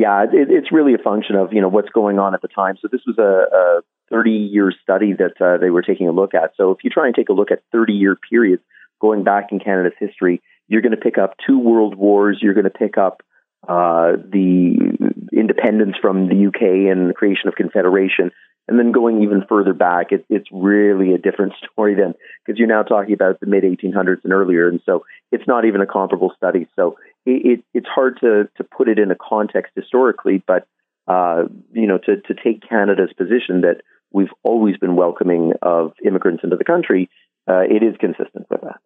[0.00, 2.76] Yeah, it, it's really a function of you know what's going on at the time.
[2.80, 6.32] So this was a, a 30 year study that uh, they were taking a look
[6.32, 6.52] at.
[6.56, 8.62] So if you try and take a look at 30 year periods
[8.98, 12.38] going back in Canada's history, you're going to pick up two world wars.
[12.40, 13.20] You're going to pick up
[13.68, 18.30] uh, the independence from the UK and the creation of Confederation.
[18.68, 22.68] And then going even further back, it, it's really a different story then because you're
[22.68, 24.68] now talking about the mid 1800s and earlier.
[24.68, 26.68] And so it's not even a comparable study.
[26.76, 26.96] So
[27.26, 30.66] it, it, it's hard to, to put it in a context historically, but,
[31.08, 33.82] uh, you know, to, to take Canada's position that
[34.12, 37.08] we've always been welcoming of immigrants into the country,
[37.48, 38.80] uh, it is consistent with that.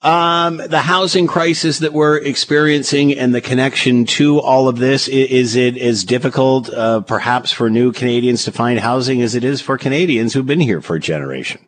[0.00, 5.56] Um, the housing crisis that we're experiencing and the connection to all of this, is
[5.56, 9.76] it as difficult, uh, perhaps for new Canadians to find housing as it is for
[9.76, 11.66] Canadians who've been here for a generation?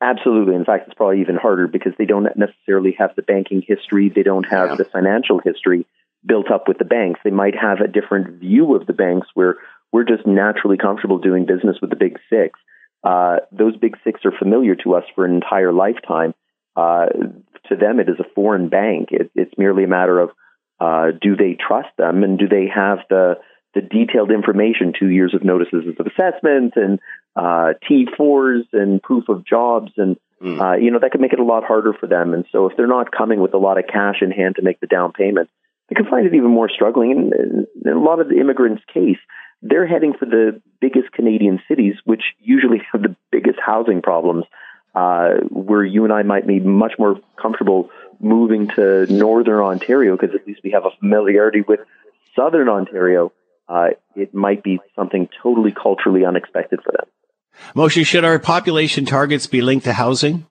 [0.00, 0.54] Absolutely.
[0.54, 4.08] In fact, it's probably even harder because they don't necessarily have the banking history.
[4.08, 4.76] They don't have yeah.
[4.76, 5.86] the financial history
[6.24, 7.20] built up with the banks.
[7.24, 9.56] They might have a different view of the banks where
[9.92, 12.58] we're just naturally comfortable doing business with the big six.
[13.02, 16.34] Uh, those big six are familiar to us for an entire lifetime
[16.76, 17.06] uh,
[17.68, 19.08] to them, it is a foreign bank.
[19.10, 20.30] It, it's merely a matter of
[20.80, 23.36] uh, do they trust them and do they have the
[23.74, 27.00] the detailed information, two years of notices of assessment and
[27.34, 30.60] uh, T4s and proof of jobs, and mm.
[30.60, 32.34] uh, you know that could make it a lot harder for them.
[32.34, 34.78] And so, if they're not coming with a lot of cash in hand to make
[34.80, 35.50] the down payment,
[35.88, 37.10] they can find it even more struggling.
[37.12, 39.18] And in a lot of the immigrants' case,
[39.60, 44.44] they're heading for the biggest Canadian cities, which usually have the biggest housing problems
[44.94, 47.90] uh, where you and I might be much more comfortable
[48.20, 51.80] moving to northern Ontario because at least we have a familiarity with
[52.36, 53.32] southern Ontario.
[53.68, 57.08] Uh, it might be something totally culturally unexpected for them.
[57.74, 60.46] Moshe, should our population targets be linked to housing?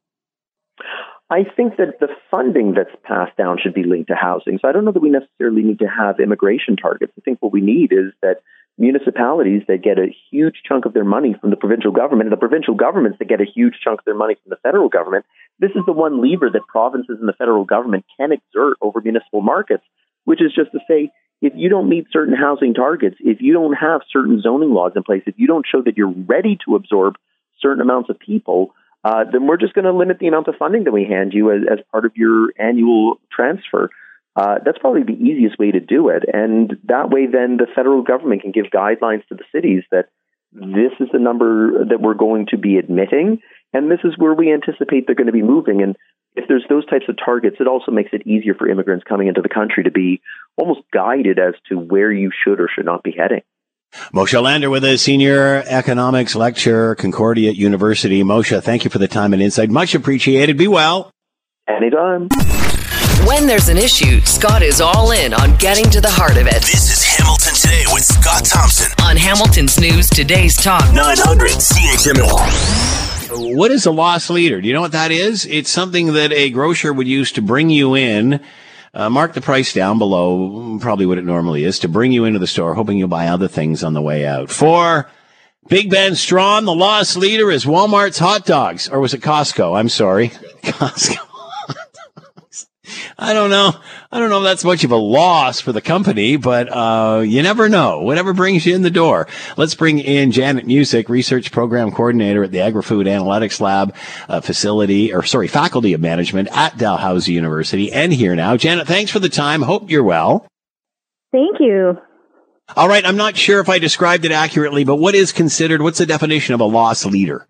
[1.29, 4.59] I think that the funding that's passed down should be linked to housing.
[4.61, 7.13] So I don't know that we necessarily need to have immigration targets.
[7.17, 8.41] I think what we need is that
[8.77, 12.37] municipalities that get a huge chunk of their money from the provincial government and the
[12.37, 15.25] provincial governments that get a huge chunk of their money from the federal government.
[15.59, 19.41] This is the one lever that provinces and the federal government can exert over municipal
[19.41, 19.83] markets,
[20.25, 21.11] which is just to say,
[21.41, 25.03] if you don't meet certain housing targets, if you don't have certain zoning laws in
[25.03, 27.15] place, if you don't show that you're ready to absorb
[27.59, 30.85] certain amounts of people, uh, then we're just going to limit the amount of funding
[30.85, 33.89] that we hand you as, as part of your annual transfer.
[34.35, 36.23] Uh, that's probably the easiest way to do it.
[36.31, 40.09] And that way, then the federal government can give guidelines to the cities that
[40.51, 43.39] this is the number that we're going to be admitting,
[43.73, 45.81] and this is where we anticipate they're going to be moving.
[45.81, 45.95] And
[46.35, 49.41] if there's those types of targets, it also makes it easier for immigrants coming into
[49.41, 50.21] the country to be
[50.57, 53.41] almost guided as to where you should or should not be heading.
[54.13, 58.23] Moshe Lander with a senior economics lecturer, Concordia University.
[58.23, 59.69] Moshe, thank you for the time and insight.
[59.69, 60.57] Much appreciated.
[60.57, 61.11] Be well.
[61.67, 62.29] Anytime.
[63.21, 66.61] When there's an issue, Scott is all in on getting to the heart of it.
[66.61, 73.55] This is Hamilton Today with Scott Thompson on Hamilton's News Today's Talk 900 CHML.
[73.55, 74.59] What is a loss leader?
[74.59, 75.45] Do you know what that is?
[75.45, 78.41] It's something that a grocer would use to bring you in.
[78.93, 82.39] Uh, mark the price down below, probably what it normally is, to bring you into
[82.39, 84.49] the store, hoping you'll buy other things on the way out.
[84.49, 85.09] For
[85.69, 88.89] Big Ben Strawn, the loss leader is Walmart's hot dogs.
[88.89, 89.77] Or was it Costco?
[89.77, 90.29] I'm sorry.
[90.63, 91.29] Costco.
[93.17, 93.73] I don't know.
[94.11, 97.41] I don't know if that's much of a loss for the company, but uh, you
[97.41, 98.01] never know.
[98.01, 99.27] Whatever brings you in the door.
[99.55, 103.95] Let's bring in Janet Music, research program coordinator at the Agri-Food Analytics Lab
[104.27, 108.57] uh, facility, or sorry, faculty of management at Dalhousie University, and here now.
[108.57, 109.61] Janet, thanks for the time.
[109.61, 110.45] Hope you're well.
[111.31, 111.97] Thank you.
[112.75, 113.05] All right.
[113.05, 115.81] I'm not sure if I described it accurately, but what is considered?
[115.81, 117.47] What's the definition of a loss leader?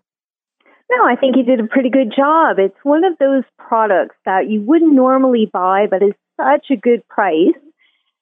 [0.90, 2.58] No, I think you did a pretty good job.
[2.58, 7.06] It's one of those products that you wouldn't normally buy, but is such a good
[7.08, 7.54] price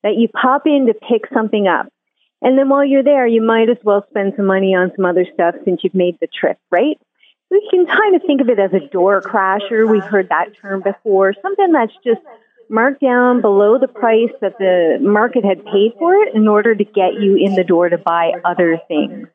[0.03, 1.93] that you pop in to pick something up.
[2.41, 5.27] And then while you're there, you might as well spend some money on some other
[5.33, 6.99] stuff since you've made the trip, right?
[7.51, 9.89] You can kind of think of it as a door crasher.
[9.89, 11.35] We've heard that term before.
[11.41, 12.21] Something that's just
[12.69, 16.85] marked down below the price that the market had paid for it in order to
[16.85, 19.29] get you in the door to buy other things.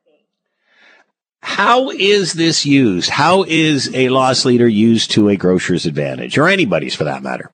[1.47, 3.09] How is this used?
[3.09, 7.49] How is a loss leader used to a grocer's advantage, or anybody's for that matter?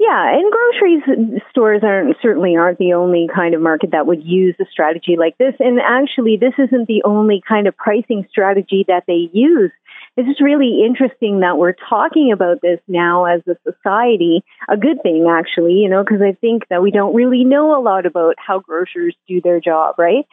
[0.00, 4.56] Yeah, and groceries stores aren't certainly aren't the only kind of market that would use
[4.60, 5.54] a strategy like this.
[5.60, 9.70] And actually, this isn't the only kind of pricing strategy that they use.
[10.16, 14.42] It's just really interesting that we're talking about this now as a society.
[14.68, 17.80] A good thing, actually, you know, because I think that we don't really know a
[17.80, 20.26] lot about how grocers do their job, right?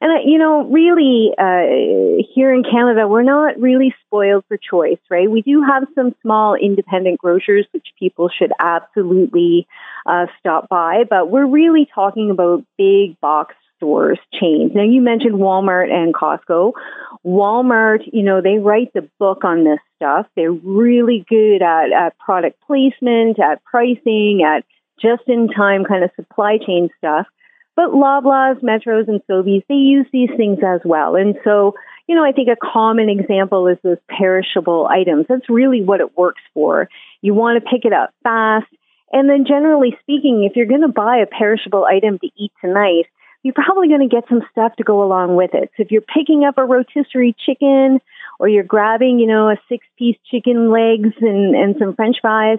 [0.00, 5.30] And, you know, really, uh, here in Canada, we're not really spoiled for choice, right?
[5.30, 9.66] We do have some small independent grocers, which people should absolutely
[10.06, 14.72] uh, stop by, but we're really talking about big box stores chains.
[14.74, 16.72] Now, you mentioned Walmart and Costco.
[17.24, 20.26] Walmart, you know, they write the book on this stuff.
[20.36, 24.64] They're really good at, at product placement, at pricing, at
[25.00, 27.26] just in time kind of supply chain stuff.
[27.76, 31.16] But Loblaws, Metros, and Sobeys, they use these things as well.
[31.16, 31.74] And so,
[32.06, 35.26] you know, I think a common example is those perishable items.
[35.28, 36.88] That's really what it works for.
[37.20, 38.66] You want to pick it up fast.
[39.12, 43.06] And then generally speaking, if you're going to buy a perishable item to eat tonight,
[43.42, 45.70] you're probably going to get some stuff to go along with it.
[45.76, 48.00] So if you're picking up a rotisserie chicken
[48.38, 52.58] or you're grabbing, you know, a six piece chicken legs and, and some french fries,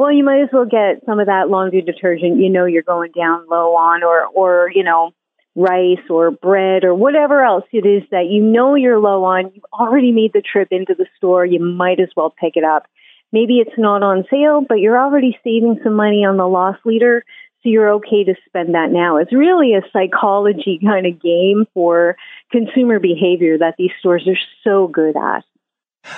[0.00, 3.12] well, you might as well get some of that laundry detergent you know you're going
[3.12, 5.10] down low on or, or, you know,
[5.54, 9.50] rice or bread or whatever else it is that you know you're low on.
[9.54, 11.44] You've already made the trip into the store.
[11.44, 12.86] You might as well pick it up.
[13.30, 17.22] Maybe it's not on sale, but you're already saving some money on the loss leader
[17.62, 19.18] so you're okay to spend that now.
[19.18, 22.16] It's really a psychology kind of game for
[22.50, 25.44] consumer behavior that these stores are so good at.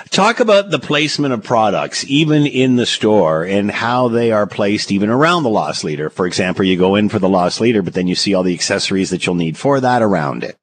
[0.09, 4.91] Talk about the placement of products, even in the store, and how they are placed
[4.91, 6.09] even around the loss leader.
[6.09, 8.53] For example, you go in for the loss leader, but then you see all the
[8.53, 10.57] accessories that you'll need for that around it.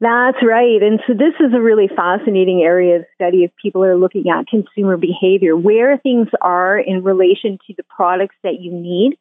[0.00, 0.82] That's right.
[0.82, 4.46] And so this is a really fascinating area of study if people are looking at
[4.46, 9.16] consumer behavior, where things are in relation to the products that you need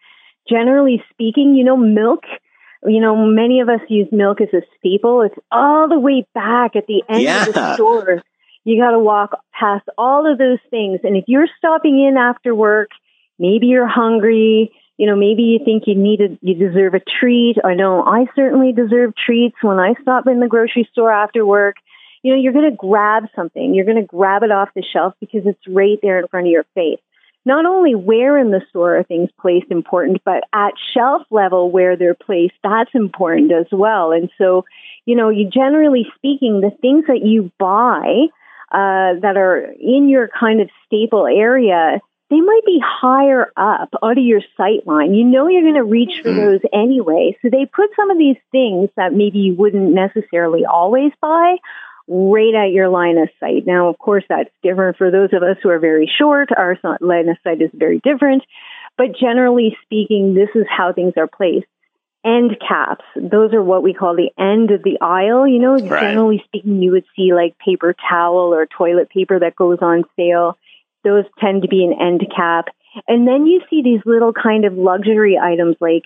[0.50, 2.24] generally speaking, you know, milk,
[2.86, 5.22] you know, many of us use milk as a staple.
[5.22, 7.46] It's all the way back at the end yeah.
[7.46, 8.22] of the store.
[8.66, 11.00] You got to walk past all of those things.
[11.04, 12.90] And if you're stopping in after work,
[13.40, 17.56] maybe you're hungry, you know, maybe you think you need a, you deserve a treat.
[17.64, 21.76] I know I certainly deserve treats when I stop in the grocery store after work.
[22.24, 23.74] You know, you're going to grab something.
[23.74, 26.52] You're going to grab it off the shelf because it's right there in front of
[26.52, 27.00] your face
[27.46, 31.96] not only where in the store are things placed important, but at shelf level where
[31.96, 34.12] they're placed, that's important as well.
[34.12, 34.66] And so,
[35.06, 38.26] you know, you generally speaking, the things that you buy
[38.76, 44.18] uh, that are in your kind of staple area, they might be higher up out
[44.18, 45.14] of your sight line.
[45.14, 46.40] You know you're going to reach for mm-hmm.
[46.40, 47.38] those anyway.
[47.42, 51.56] So they put some of these things that maybe you wouldn't necessarily always buy
[52.10, 53.66] right at your line of sight.
[53.66, 56.50] Now, of course, that's different for those of us who are very short.
[56.56, 58.44] Our line of sight is very different.
[58.98, 61.68] But generally speaking, this is how things are placed.
[62.26, 65.48] End caps, those are what we call the end of the aisle.
[65.48, 66.02] You know, right.
[66.02, 70.58] generally speaking, you would see like paper towel or toilet paper that goes on sale.
[71.04, 72.66] Those tend to be an end cap.
[73.08, 76.04] And then you see these little kind of luxury items like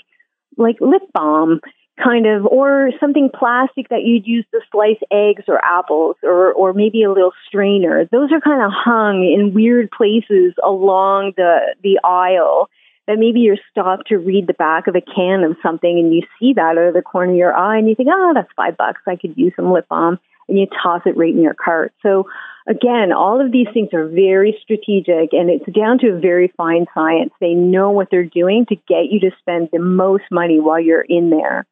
[0.58, 1.62] like lip balm
[2.04, 6.74] kind of, or something plastic that you'd use to slice eggs or apples, or, or
[6.74, 8.06] maybe a little strainer.
[8.12, 12.70] Those are kind of hung in weird places along the, the aisle
[13.10, 16.22] that maybe you're stopped to read the back of a can of something and you
[16.40, 18.78] see that out of the corner of your eye and you think, oh, that's five
[18.78, 19.02] bucks.
[19.08, 21.92] I could use some lip balm and you toss it right in your cart.
[22.04, 22.30] So
[22.68, 26.86] again, all of these things are very strategic and it's down to a very fine
[26.94, 27.34] science.
[27.42, 31.02] They know what they're doing to get you to spend the most money while you're
[31.02, 31.66] in there.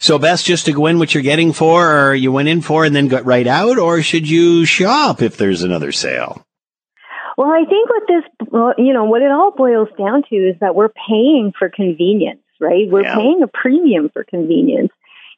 [0.00, 2.84] So best just to go in what you're getting for, or you went in for
[2.84, 6.44] and then got right out, or should you shop if there's another sale?
[7.36, 8.24] Well, I think what this,
[8.78, 12.88] you know, what it all boils down to is that we're paying for convenience, right?
[12.88, 13.14] We're yeah.
[13.14, 14.92] paying a premium for convenience.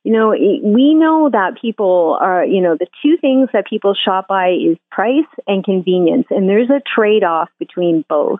[0.04, 4.28] You know, we know that people are, you know, the two things that people shop
[4.28, 8.38] by is price and convenience, and there's a trade off between both.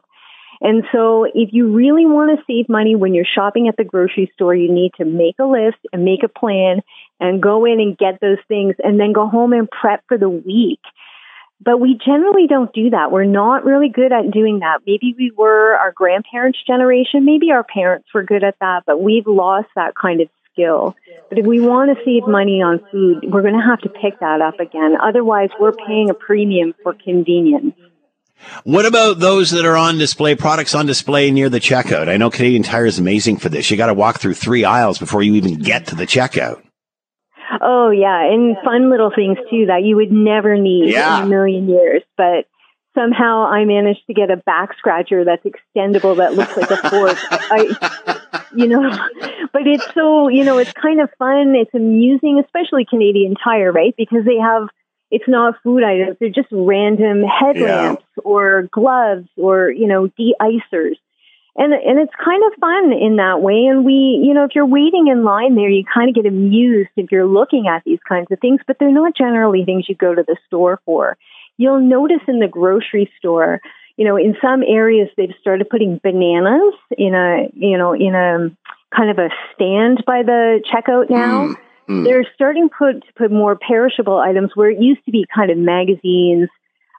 [0.61, 4.31] And so if you really want to save money when you're shopping at the grocery
[4.35, 6.83] store, you need to make a list and make a plan
[7.21, 10.31] and go in and get those things and then go home and prep for the
[10.31, 10.81] week.
[11.65, 13.11] But we generally don't do that.
[13.11, 14.81] We're not really good at doing that.
[14.87, 17.25] Maybe we were our grandparents' generation.
[17.25, 20.95] Maybe our parents were good at that, but we've lost that kind of skill.
[21.29, 24.21] But if we want to save money on food, we're going to have to pick
[24.21, 24.97] that up again.
[25.03, 27.75] Otherwise, we're paying a premium for convenience.
[28.65, 32.09] What about those that are on display, products on display near the checkout?
[32.09, 33.71] I know Canadian Tire is amazing for this.
[33.71, 36.63] You got to walk through three aisles before you even get to the checkout.
[37.61, 41.19] Oh yeah, and fun little things too that you would never need yeah.
[41.19, 42.03] in a million years.
[42.17, 42.47] But
[42.95, 47.19] somehow I managed to get a back scratcher that's extendable that looks like a fork.
[47.31, 48.91] I, you know,
[49.53, 51.55] but it's so you know it's kind of fun.
[51.55, 53.95] It's amusing, especially Canadian Tire, right?
[53.97, 54.69] Because they have
[55.11, 56.17] it's not food items.
[56.19, 58.23] They're just random headlamps yeah.
[58.25, 60.97] or gloves or, you know, de-icers.
[61.59, 63.65] And, and it's kind of fun in that way.
[63.65, 66.91] And we, you know, if you're waiting in line there, you kind of get amused
[66.97, 70.15] if you're looking at these kinds of things, but they're not generally things you go
[70.15, 71.17] to the store for.
[71.57, 73.63] You'll notice in the grocery store,
[73.97, 78.55] you know, in some areas they've started putting bananas in a, you know, in a
[78.95, 81.49] kind of a stand by the checkout now.
[81.49, 81.57] Mm.
[81.89, 82.05] Mm.
[82.05, 85.57] They're starting put, to put more perishable items where it used to be kind of
[85.57, 86.49] magazines,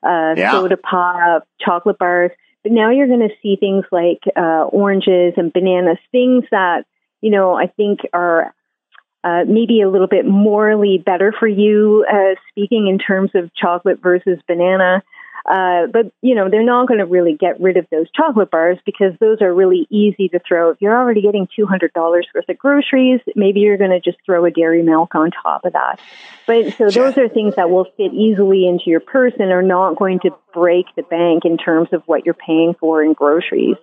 [0.04, 0.52] uh, yeah.
[0.52, 2.32] soda pop, chocolate bars.
[2.68, 6.84] But now you're going to see things like uh, oranges and bananas, things that
[7.22, 8.54] you know, I think are
[9.24, 14.02] uh, maybe a little bit morally better for you, uh, speaking in terms of chocolate
[14.02, 15.02] versus banana.
[15.48, 18.78] Uh, but you know they're not going to really get rid of those chocolate bars
[18.86, 20.72] because those are really easy to throw.
[20.72, 24.18] If you're already getting two hundred dollars worth of groceries, maybe you're going to just
[24.26, 26.00] throw a dairy milk on top of that.
[26.46, 29.96] But so those are things that will fit easily into your purse and are not
[29.96, 33.78] going to break the bank in terms of what you're paying for in groceries.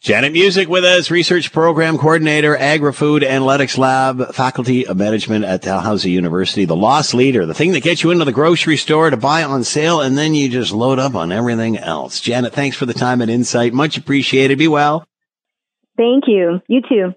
[0.00, 6.10] Janet Music with us, research program coordinator, agri-food analytics lab, faculty of management at Dalhousie
[6.10, 9.44] University, the loss leader, the thing that gets you into the grocery store to buy
[9.44, 12.20] on sale, and then you just load up on everything else.
[12.20, 13.72] Janet, thanks for the time and insight.
[13.72, 14.58] Much appreciated.
[14.58, 15.06] Be well.
[15.96, 16.60] Thank you.
[16.68, 17.14] You too.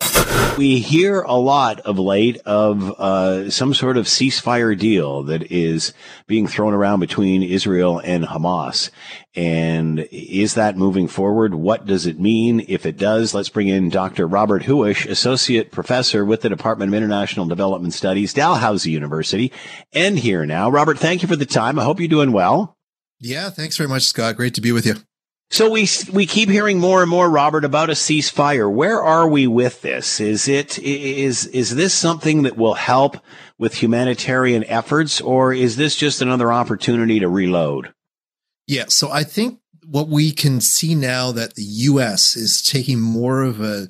[0.58, 5.94] We hear a lot of late of uh, some sort of ceasefire deal that is
[6.28, 8.90] being thrown around between Israel and Hamas.
[9.36, 11.56] And is that moving forward?
[11.56, 12.66] What does it mean?
[12.68, 14.28] If it does, let's bring in Dr.
[14.28, 19.52] Robert Huish, Associate Professor with the Department of International Development Studies, Dalhousie University,
[19.94, 20.70] and here now.
[20.70, 21.80] Robert, thank you for the time.
[21.80, 22.78] I hope you're doing well.
[23.20, 24.36] Yeah, thanks very much, Scott.
[24.36, 24.96] Great to be with you.
[25.52, 28.72] So we we keep hearing more and more, Robert, about a ceasefire.
[28.72, 30.20] Where are we with this?
[30.20, 33.18] Is it is is this something that will help
[33.58, 37.94] with humanitarian efforts, or is this just another opportunity to reload?
[38.68, 42.36] Yeah, so I think what we can see now that the U.S.
[42.36, 43.88] is taking more of a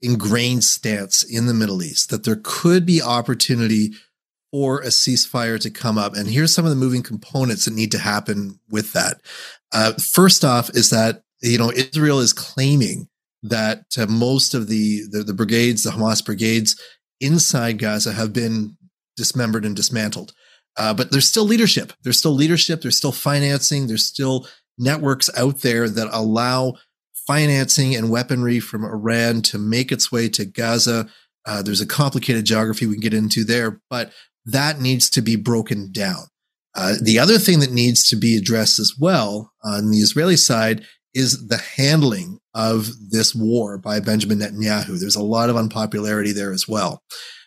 [0.00, 3.92] ingrained stance in the Middle East, that there could be opportunity
[4.50, 6.14] for a ceasefire to come up.
[6.14, 9.20] And here's some of the moving components that need to happen with that.
[9.72, 13.08] Uh, first off, is that you know Israel is claiming
[13.42, 16.80] that uh, most of the, the the brigades, the Hamas brigades
[17.20, 18.76] inside Gaza, have been
[19.16, 20.32] dismembered and dismantled.
[20.76, 21.92] Uh, but there's still leadership.
[22.02, 22.80] There's still leadership.
[22.80, 23.88] There's still financing.
[23.88, 24.46] There's still
[24.78, 26.74] networks out there that allow
[27.26, 31.08] financing and weaponry from Iran to make its way to Gaza.
[31.44, 34.12] Uh, there's a complicated geography we can get into there, but
[34.52, 36.24] that needs to be broken down.
[36.74, 40.84] Uh, the other thing that needs to be addressed as well on the Israeli side
[41.14, 45.00] is the handling of this war by Benjamin Netanyahu.
[45.00, 47.02] There's a lot of unpopularity there as well.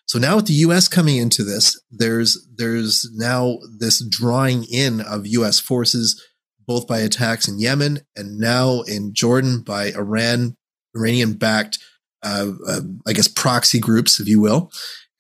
[0.06, 0.88] So now with the U.S.
[0.88, 5.60] coming into this, there's there's now this drawing in of U.S.
[5.60, 6.22] forces,
[6.68, 10.58] both by attacks in Yemen and now in Jordan by Iran,
[10.96, 11.80] Iranian-backed,
[12.24, 14.72] uh, uh, I guess, proxy groups, if you will.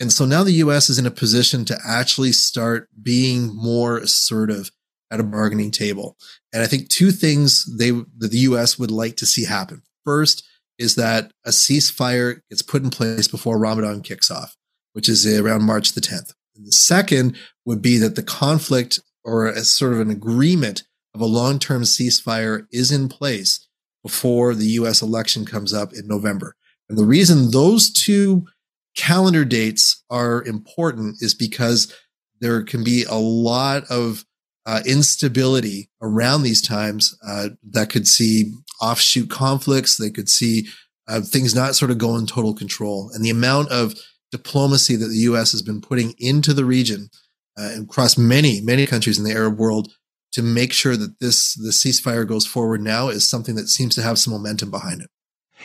[0.02, 4.72] And so now the US is in a position to actually start being more assertive
[5.12, 6.18] at a bargaining table.
[6.52, 9.84] And I think two things they that the US would like to see happen.
[10.04, 10.44] First
[10.80, 14.58] is that a ceasefire gets put in place before Ramadan kicks off,
[14.94, 16.34] which is around March the 10th.
[16.56, 20.82] And the second would be that the conflict or a sort of an agreement
[21.14, 23.68] of a long-term ceasefire is in place
[24.02, 26.56] before the US election comes up in November.
[26.90, 28.48] And the reason those two
[28.96, 31.94] calendar dates are important is because
[32.40, 34.26] there can be a lot of
[34.66, 39.98] uh, instability around these times uh, that could see offshoot conflicts.
[39.98, 40.68] They could see
[41.08, 43.12] uh, things not sort of go in total control.
[43.14, 43.96] And the amount of
[44.32, 45.52] diplomacy that the U.S.
[45.52, 47.10] has been putting into the region
[47.58, 49.94] uh, across many, many countries in the Arab world
[50.34, 54.02] to make sure that this the ceasefire goes forward now is something that seems to
[54.02, 55.10] have some momentum behind it.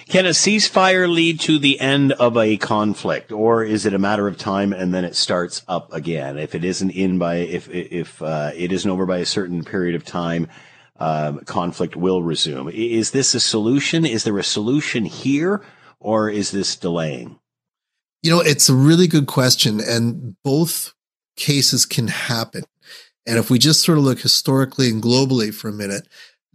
[0.08, 4.28] Can a ceasefire lead to the end of a conflict, or is it a matter
[4.28, 6.38] of time and then it starts up again?
[6.38, 9.94] If it isn't in by, if if uh, it isn't over by a certain period
[9.94, 10.48] of time,
[10.98, 12.68] um, conflict will resume.
[12.68, 14.06] Is this a solution?
[14.06, 15.64] Is there a solution here,
[15.98, 17.38] or is this delaying?
[18.22, 20.94] You know, it's a really good question, and both
[21.36, 22.64] cases can happen.
[23.26, 26.06] And if we just sort of look historically and globally for a minute,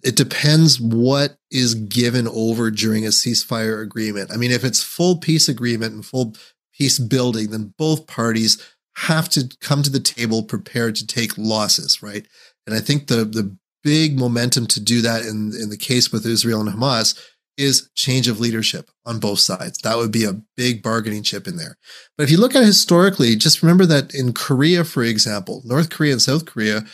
[0.04, 4.32] it depends what is given over during a ceasefire agreement.
[4.32, 6.36] I mean, if it's full peace agreement and full
[6.74, 8.62] peace building, then both parties
[8.98, 12.26] have to come to the table prepared to take losses, right?
[12.66, 16.26] And I think the the big momentum to do that in in the case with
[16.26, 17.18] Israel and Hamas
[17.58, 19.80] is change of leadership on both sides.
[19.80, 21.78] That would be a big bargaining chip in there.
[22.18, 26.14] But if you look at historically, just remember that in Korea, for example, North Korea
[26.14, 26.86] and South Korea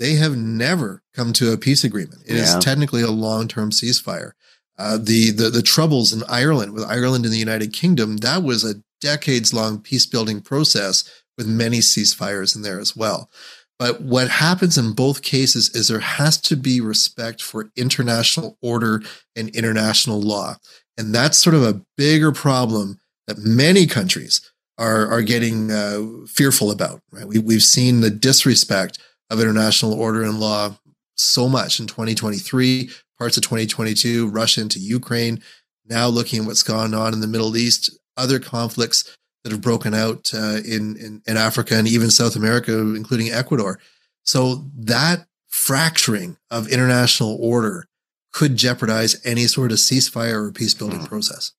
[0.00, 2.22] they have never come to a peace agreement.
[2.26, 2.42] It yeah.
[2.42, 4.32] is technically a long-term ceasefire.
[4.78, 8.64] Uh, the, the the troubles in Ireland with Ireland and the United Kingdom that was
[8.64, 11.04] a decades-long peace-building process
[11.36, 13.30] with many ceasefires in there as well.
[13.78, 19.02] But what happens in both cases is there has to be respect for international order
[19.36, 20.56] and international law,
[20.98, 24.40] and that's sort of a bigger problem that many countries
[24.76, 27.00] are are getting uh, fearful about.
[27.12, 27.26] Right?
[27.26, 28.98] We we've seen the disrespect
[29.30, 30.76] of international order and law
[31.16, 35.42] so much in 2023, parts of 2022, Russia into Ukraine.
[35.86, 39.94] Now looking at what's gone on in the Middle East, other conflicts that have broken
[39.94, 43.78] out uh, in, in, in Africa and even South America, including Ecuador.
[44.22, 47.86] So that fracturing of international order
[48.32, 51.08] could jeopardize any sort of ceasefire or peace building mm.
[51.08, 51.52] process.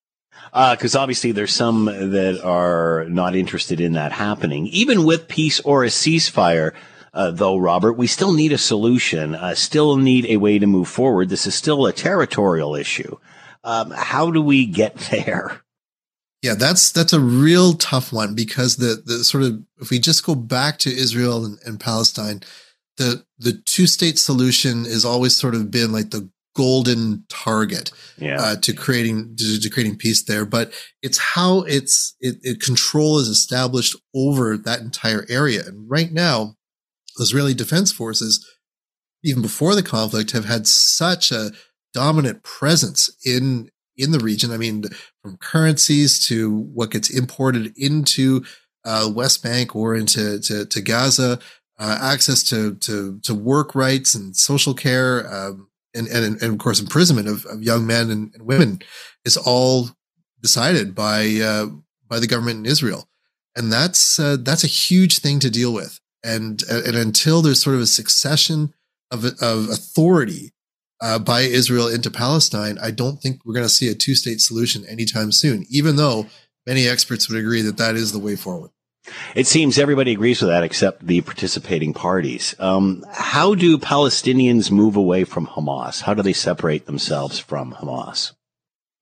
[0.53, 4.67] Because uh, obviously there's some that are not interested in that happening.
[4.67, 6.73] Even with peace or a ceasefire,
[7.13, 10.87] uh, though, Robert, we still need a solution, uh, still need a way to move
[10.87, 11.29] forward.
[11.29, 13.17] This is still a territorial issue.
[13.63, 15.61] Um, how do we get there?
[16.41, 20.25] Yeah, that's that's a real tough one because the the sort of if we just
[20.25, 22.41] go back to Israel and, and Palestine,
[22.97, 28.41] the the two state solution has always sort of been like the golden target yeah.
[28.41, 30.45] uh, to creating to, to, creating peace there.
[30.45, 35.61] But it's how it's it, it, control is established over that entire area.
[35.65, 36.55] And right now,
[37.21, 38.45] Israeli defense forces,
[39.23, 41.51] even before the conflict, have had such a
[41.93, 44.51] dominant presence in in the region.
[44.51, 44.83] I mean,
[45.21, 48.43] from currencies to what gets imported into
[48.85, 51.39] uh, West Bank or into to, to Gaza,
[51.79, 56.57] uh, access to, to to work rights and social care, um, and, and, and of
[56.57, 58.81] course imprisonment of, of young men and, and, women
[59.25, 59.89] is all
[60.41, 61.67] decided by uh,
[62.07, 63.07] by the government in Israel,
[63.55, 66.00] and that's uh, that's a huge thing to deal with.
[66.23, 68.73] And and until there's sort of a succession
[69.09, 70.51] of of authority
[71.01, 74.39] uh, by Israel into Palestine, I don't think we're going to see a two state
[74.39, 76.27] solution anytime soon, even though
[76.67, 78.71] many experts would agree that that is the way forward.
[79.35, 82.55] It seems everybody agrees with that except the participating parties.
[82.59, 86.01] Um, how do Palestinians move away from Hamas?
[86.01, 88.33] How do they separate themselves from Hamas?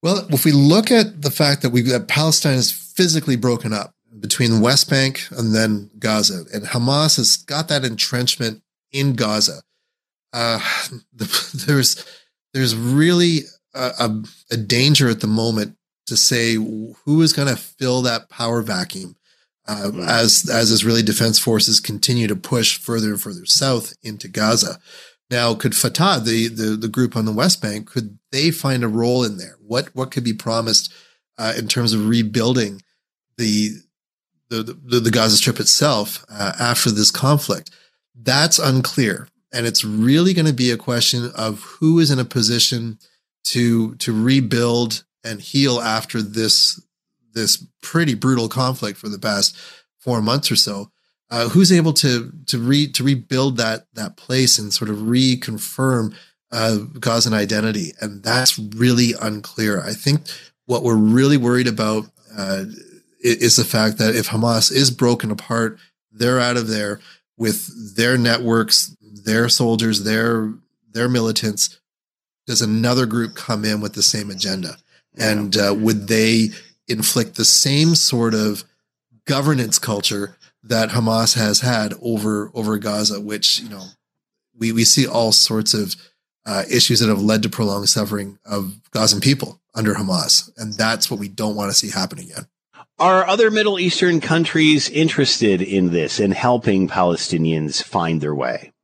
[0.02, 3.94] Well, if we look at the fact that we that Palestine is physically broken up
[4.20, 8.62] between the West Bank and then Gaza, and Hamas has got that entrenchment
[8.92, 9.62] in Gaza,
[10.32, 10.60] uh,
[11.66, 12.04] there's
[12.52, 13.40] there's really
[13.74, 18.28] a, a, a, danger at the moment to say who is going to fill that
[18.28, 19.16] power vacuum
[19.68, 24.78] uh, as as Israeli defense forces continue to push further and further south into Gaza.
[25.30, 28.88] Now, could Fatah, the, the the group on the West Bank, could they find a
[28.88, 29.56] role in there?
[29.64, 30.92] What what could be promised
[31.38, 32.82] uh, in terms of rebuilding
[33.36, 33.70] the
[34.50, 37.70] the, the, the Gaza Strip itself uh, after this conflict?
[38.14, 39.28] That's unclear.
[39.52, 42.98] And it's really going to be a question of who is in a position
[43.44, 46.80] to, to rebuild and heal after this,
[47.32, 49.56] this pretty brutal conflict for the past
[49.98, 50.90] four months or so.
[51.32, 56.12] Uh, who's able to to re to rebuild that that place and sort of reconfirm
[56.50, 59.80] uh, Gazan identity, and that's really unclear.
[59.80, 60.22] I think
[60.66, 62.64] what we're really worried about uh,
[63.22, 65.78] is the fact that if Hamas is broken apart,
[66.10, 67.00] they're out of there
[67.36, 70.52] with their networks, their soldiers, their
[70.92, 71.78] their militants,
[72.46, 74.76] does another group come in with the same agenda?
[75.16, 76.48] And uh, would they
[76.88, 78.64] inflict the same sort of
[79.24, 83.84] governance culture that Hamas has had over over Gaza, which you know
[84.58, 85.96] we we see all sorts of
[86.46, 91.10] uh, issues that have led to prolonged suffering of Gazan people under Hamas, and that's
[91.10, 92.46] what we don't want to see happen again.
[93.00, 98.74] Are other Middle Eastern countries interested in this and helping Palestinians find their way?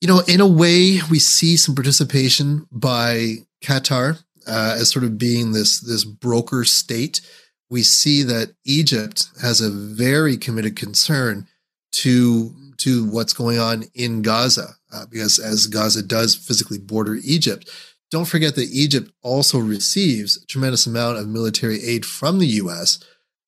[0.00, 5.18] You know, in a way, we see some participation by Qatar uh, as sort of
[5.18, 7.20] being this this broker state.
[7.68, 11.46] We see that Egypt has a very committed concern
[11.92, 17.68] to to what's going on in Gaza, uh, because as Gaza does physically border Egypt,
[18.12, 23.02] don't forget that Egypt also receives a tremendous amount of military aid from the U.S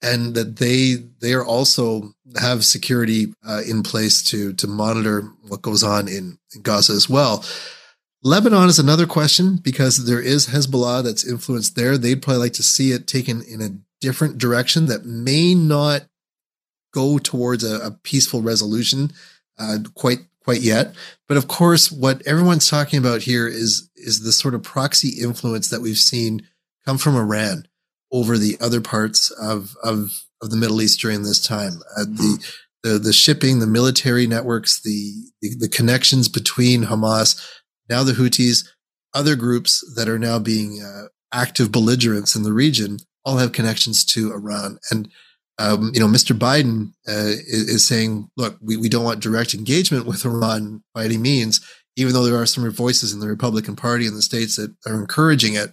[0.05, 5.63] and that they they are also have security uh, in place to to monitor what
[5.63, 7.45] goes on in, in, Gaza as well.
[8.23, 11.99] Lebanon is another question because there is Hezbollah that's influenced there.
[11.99, 16.03] They'd probably like to see it taken in a different direction that may not
[16.93, 19.11] go towards a, a peaceful resolution
[19.59, 20.95] uh, quite quite yet.
[21.27, 25.69] But of course, what everyone's talking about here is is the sort of proxy influence
[25.71, 26.47] that we've seen
[26.85, 27.67] come from Iran
[28.13, 31.81] over the other parts of of, of the Middle East during this time.
[31.97, 37.43] Uh, the, the the shipping, the military networks, the, the, the connections between Hamas,
[37.89, 38.67] now the Houthis,
[39.15, 44.05] other groups that are now being uh, active belligerents in the region, all have connections
[44.05, 44.79] to Iran.
[44.91, 45.09] And
[45.59, 46.37] um, you know, Mr.
[46.37, 51.05] Biden uh, is, is, saying, look, we, we don't want direct engagement with Iran by
[51.05, 51.61] any means,
[51.97, 54.95] even though there are some voices in the Republican Party in the states that are
[54.95, 55.73] encouraging it.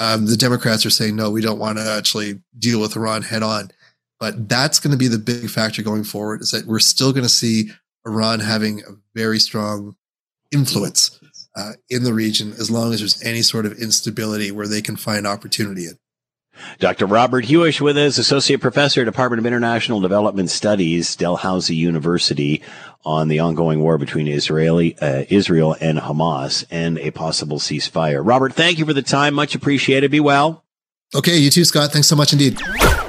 [0.00, 3.44] Um, the Democrats are saying, no, we don't want to actually deal with Iran head
[3.44, 3.70] on.
[4.18, 7.24] But that's going to be the big factor going forward is that we're still going
[7.24, 7.70] to see
[8.06, 9.94] Iran having a very strong
[10.52, 11.20] influence
[11.56, 14.96] uh, in the region as long as there's any sort of instability where they can
[14.96, 15.98] find opportunity in.
[16.78, 17.06] Dr.
[17.06, 22.62] Robert Huish with us, Associate Professor, Department of International Development Studies, Dalhousie University,
[23.04, 28.22] on the ongoing war between Israeli, uh, Israel and Hamas and a possible ceasefire.
[28.24, 29.34] Robert, thank you for the time.
[29.34, 30.10] Much appreciated.
[30.10, 30.64] Be well.
[31.14, 31.92] Okay, you too, Scott.
[31.92, 32.60] Thanks so much indeed.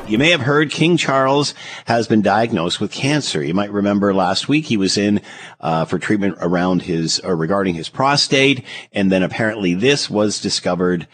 [0.07, 1.55] You may have heard King Charles
[1.85, 3.43] has been diagnosed with cancer.
[3.43, 5.19] You might remember last week he was in
[5.59, 8.63] uh, for treatment around his or regarding his prostate,
[8.93, 11.07] and then apparently this was discovered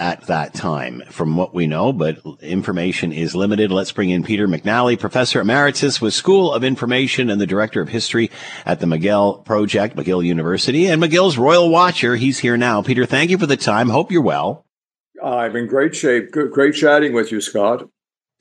[0.00, 3.70] at that time from what we know, but information is limited.
[3.70, 7.90] Let's bring in Peter McNally, Professor Emeritus with School of Information and the Director of
[7.90, 8.30] History
[8.64, 12.16] at the McGill Project, McGill University, and McGill's Royal Watcher.
[12.16, 12.82] He's here now.
[12.82, 13.90] Peter, thank you for the time.
[13.90, 14.64] Hope you're well.
[15.22, 16.32] I'm in great shape.
[16.32, 17.86] Good, great chatting with you, Scott.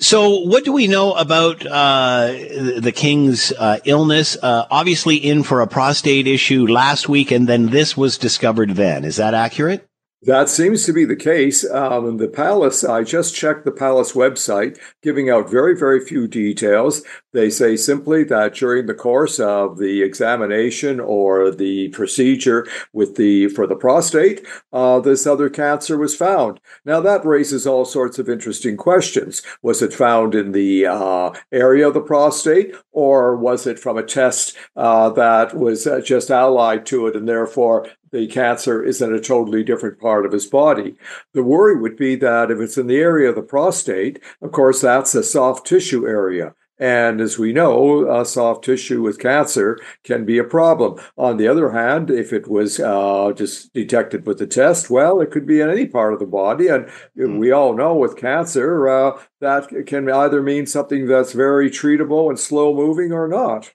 [0.01, 4.37] So, what do we know about uh, the king's uh, illness?
[4.41, 8.71] Uh, obviously, in for a prostate issue last week, and then this was discovered.
[8.71, 9.88] Then, is that accurate?
[10.23, 11.69] That seems to be the case.
[11.69, 17.03] Um, the palace, I just checked the palace website, giving out very, very few details.
[17.31, 23.47] They say simply that during the course of the examination or the procedure with the
[23.49, 26.59] for the prostate, uh, this other cancer was found.
[26.83, 29.41] Now that raises all sorts of interesting questions.
[29.61, 34.03] Was it found in the uh, area of the prostate, or was it from a
[34.03, 39.13] test uh, that was uh, just allied to it, and therefore the cancer is in
[39.13, 40.95] a totally different part of his body.
[41.33, 44.81] The worry would be that if it's in the area of the prostate, of course,
[44.81, 46.53] that's a soft tissue area.
[46.79, 50.97] And as we know, uh, soft tissue with cancer can be a problem.
[51.17, 55.29] On the other hand, if it was uh, just detected with the test, well, it
[55.29, 56.67] could be in any part of the body.
[56.67, 56.85] And
[57.17, 57.37] mm.
[57.37, 62.39] we all know with cancer, uh, that can either mean something that's very treatable and
[62.39, 63.73] slow moving or not.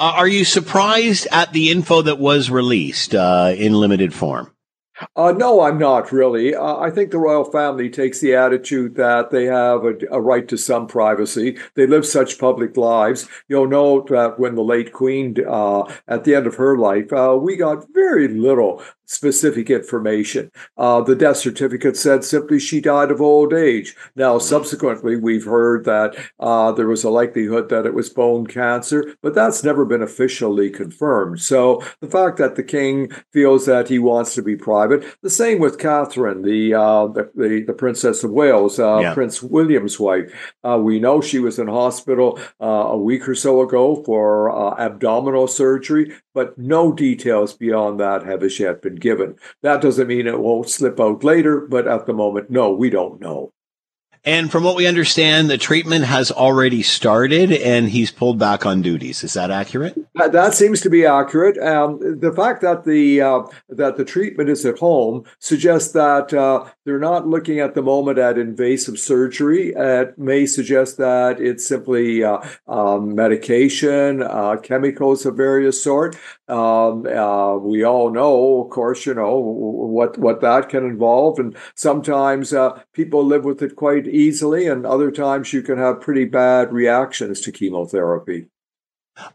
[0.00, 4.50] Uh, are you surprised at the info that was released uh, in limited form?
[5.14, 6.54] Uh, no, I'm not really.
[6.54, 10.46] Uh, I think the royal family takes the attitude that they have a, a, right
[10.48, 11.58] to some privacy.
[11.74, 13.28] They live such public lives.
[13.48, 17.38] You'll note that when the late Queen, uh, at the end of her life, uh,
[17.40, 20.52] we got very little specific information.
[20.78, 23.96] Uh, the death certificate said simply she died of old age.
[24.14, 29.16] Now, subsequently, we've heard that uh, there was a likelihood that it was bone cancer,
[29.20, 31.40] but that's never been officially confirmed.
[31.40, 35.58] So the fact that the king feels that he wants to be private, the same
[35.58, 39.14] with Catherine, the uh, the, the, the, Princess of Wales, uh, yeah.
[39.14, 40.54] Prince William's wife.
[40.62, 45.48] Uh, we know she was in hospital uh, a week or so ago for abdominal
[45.48, 49.36] surgery, but no details beyond that have as yet been given.
[49.62, 53.20] That doesn't mean it won't slip out later, but at the moment, no, we don't
[53.20, 53.52] know.
[54.24, 58.82] And from what we understand, the treatment has already started and he's pulled back on
[58.82, 59.24] duties.
[59.24, 59.96] Is that accurate?
[60.18, 61.56] Uh, that seems to be accurate.
[61.58, 66.66] Um, the fact that the uh, that the treatment is at home suggests that uh,
[66.84, 69.72] they're not looking at the moment at invasive surgery.
[69.74, 76.16] It may suggest that it's simply uh, um, medication, uh, chemicals of various sort.
[76.46, 77.04] Um,
[77.62, 82.52] we all know, of course, you know what what that can involve, and sometimes
[82.92, 87.40] people live with it quite easily, and other times you can have pretty bad reactions
[87.42, 88.46] to chemotherapy.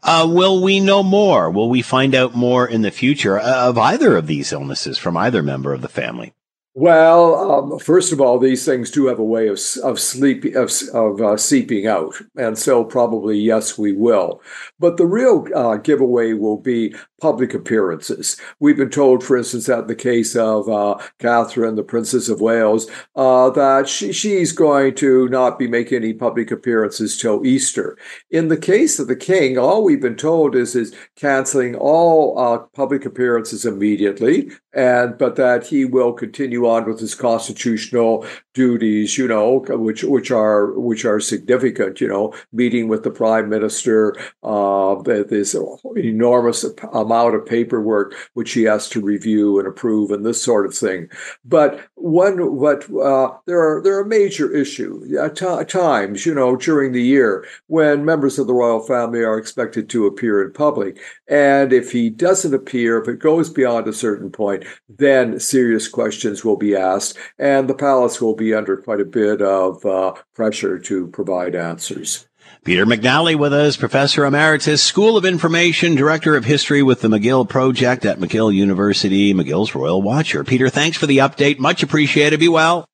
[0.02, 1.50] Uh, will we know more?
[1.50, 5.42] Will we find out more in the future of either of these illnesses from either
[5.42, 6.32] member of the family?
[6.78, 10.70] Well, um, first of all, these things do have a way of of sleep of,
[10.92, 14.42] of uh, seeping out, and so probably yes, we will.
[14.78, 18.38] But the real uh, giveaway will be public appearances.
[18.60, 22.40] We've been told, for instance, that in the case of uh, Catherine, the Princess of
[22.40, 27.96] Wales, uh, that she, she's going to not be making any public appearances till Easter.
[28.30, 32.58] In the case of the King, all we've been told is is canceling all uh,
[32.74, 39.26] public appearances immediately, and but that he will continue on with his constitutional duties, you
[39.26, 44.94] know, which which are which are significant, you know, meeting with the prime minister, uh,
[45.02, 45.56] this
[45.96, 46.64] enormous
[47.06, 51.08] amount of paperwork which he has to review and approve, and this sort of thing.
[51.44, 56.56] But one, but uh, there are there are major issues at t- times, you know,
[56.56, 60.98] during the year when members of the royal family are expected to appear in public,
[61.28, 66.44] and if he doesn't appear, if it goes beyond a certain point, then serious questions
[66.44, 70.78] will be asked, and the palace will be under quite a bit of uh, pressure
[70.78, 72.26] to provide answers.
[72.66, 77.48] Peter McNally with us, Professor Emeritus, School of Information, Director of History with the McGill
[77.48, 80.42] Project at McGill University, McGill's Royal Watcher.
[80.42, 81.60] Peter, thanks for the update.
[81.60, 82.40] Much appreciated.
[82.40, 82.84] Be well.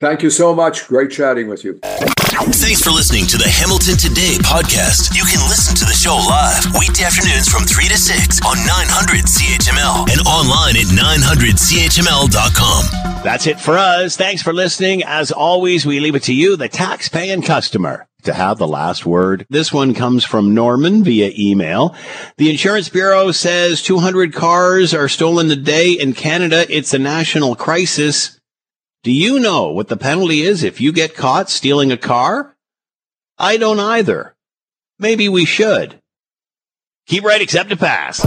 [0.00, 0.86] Thank you so much.
[0.86, 1.80] Great chatting with you.
[2.34, 5.14] Thanks for listening to the Hamilton Today podcast.
[5.14, 9.22] You can listen to the show live weekday afternoons from 3 to 6 on 900
[9.22, 13.22] CHML and online at 900CHML.com.
[13.22, 14.16] That's it for us.
[14.16, 15.04] Thanks for listening.
[15.04, 19.46] As always, we leave it to you, the tax-paying customer, to have the last word.
[19.48, 21.94] This one comes from Norman via email.
[22.36, 26.66] The Insurance Bureau says 200 cars are stolen a day in Canada.
[26.68, 28.40] It's a national crisis.
[29.04, 32.56] Do you know what the penalty is if you get caught stealing a car?
[33.36, 34.34] I don't either.
[34.98, 36.00] Maybe we should.
[37.06, 38.24] Keep right, accept a pass.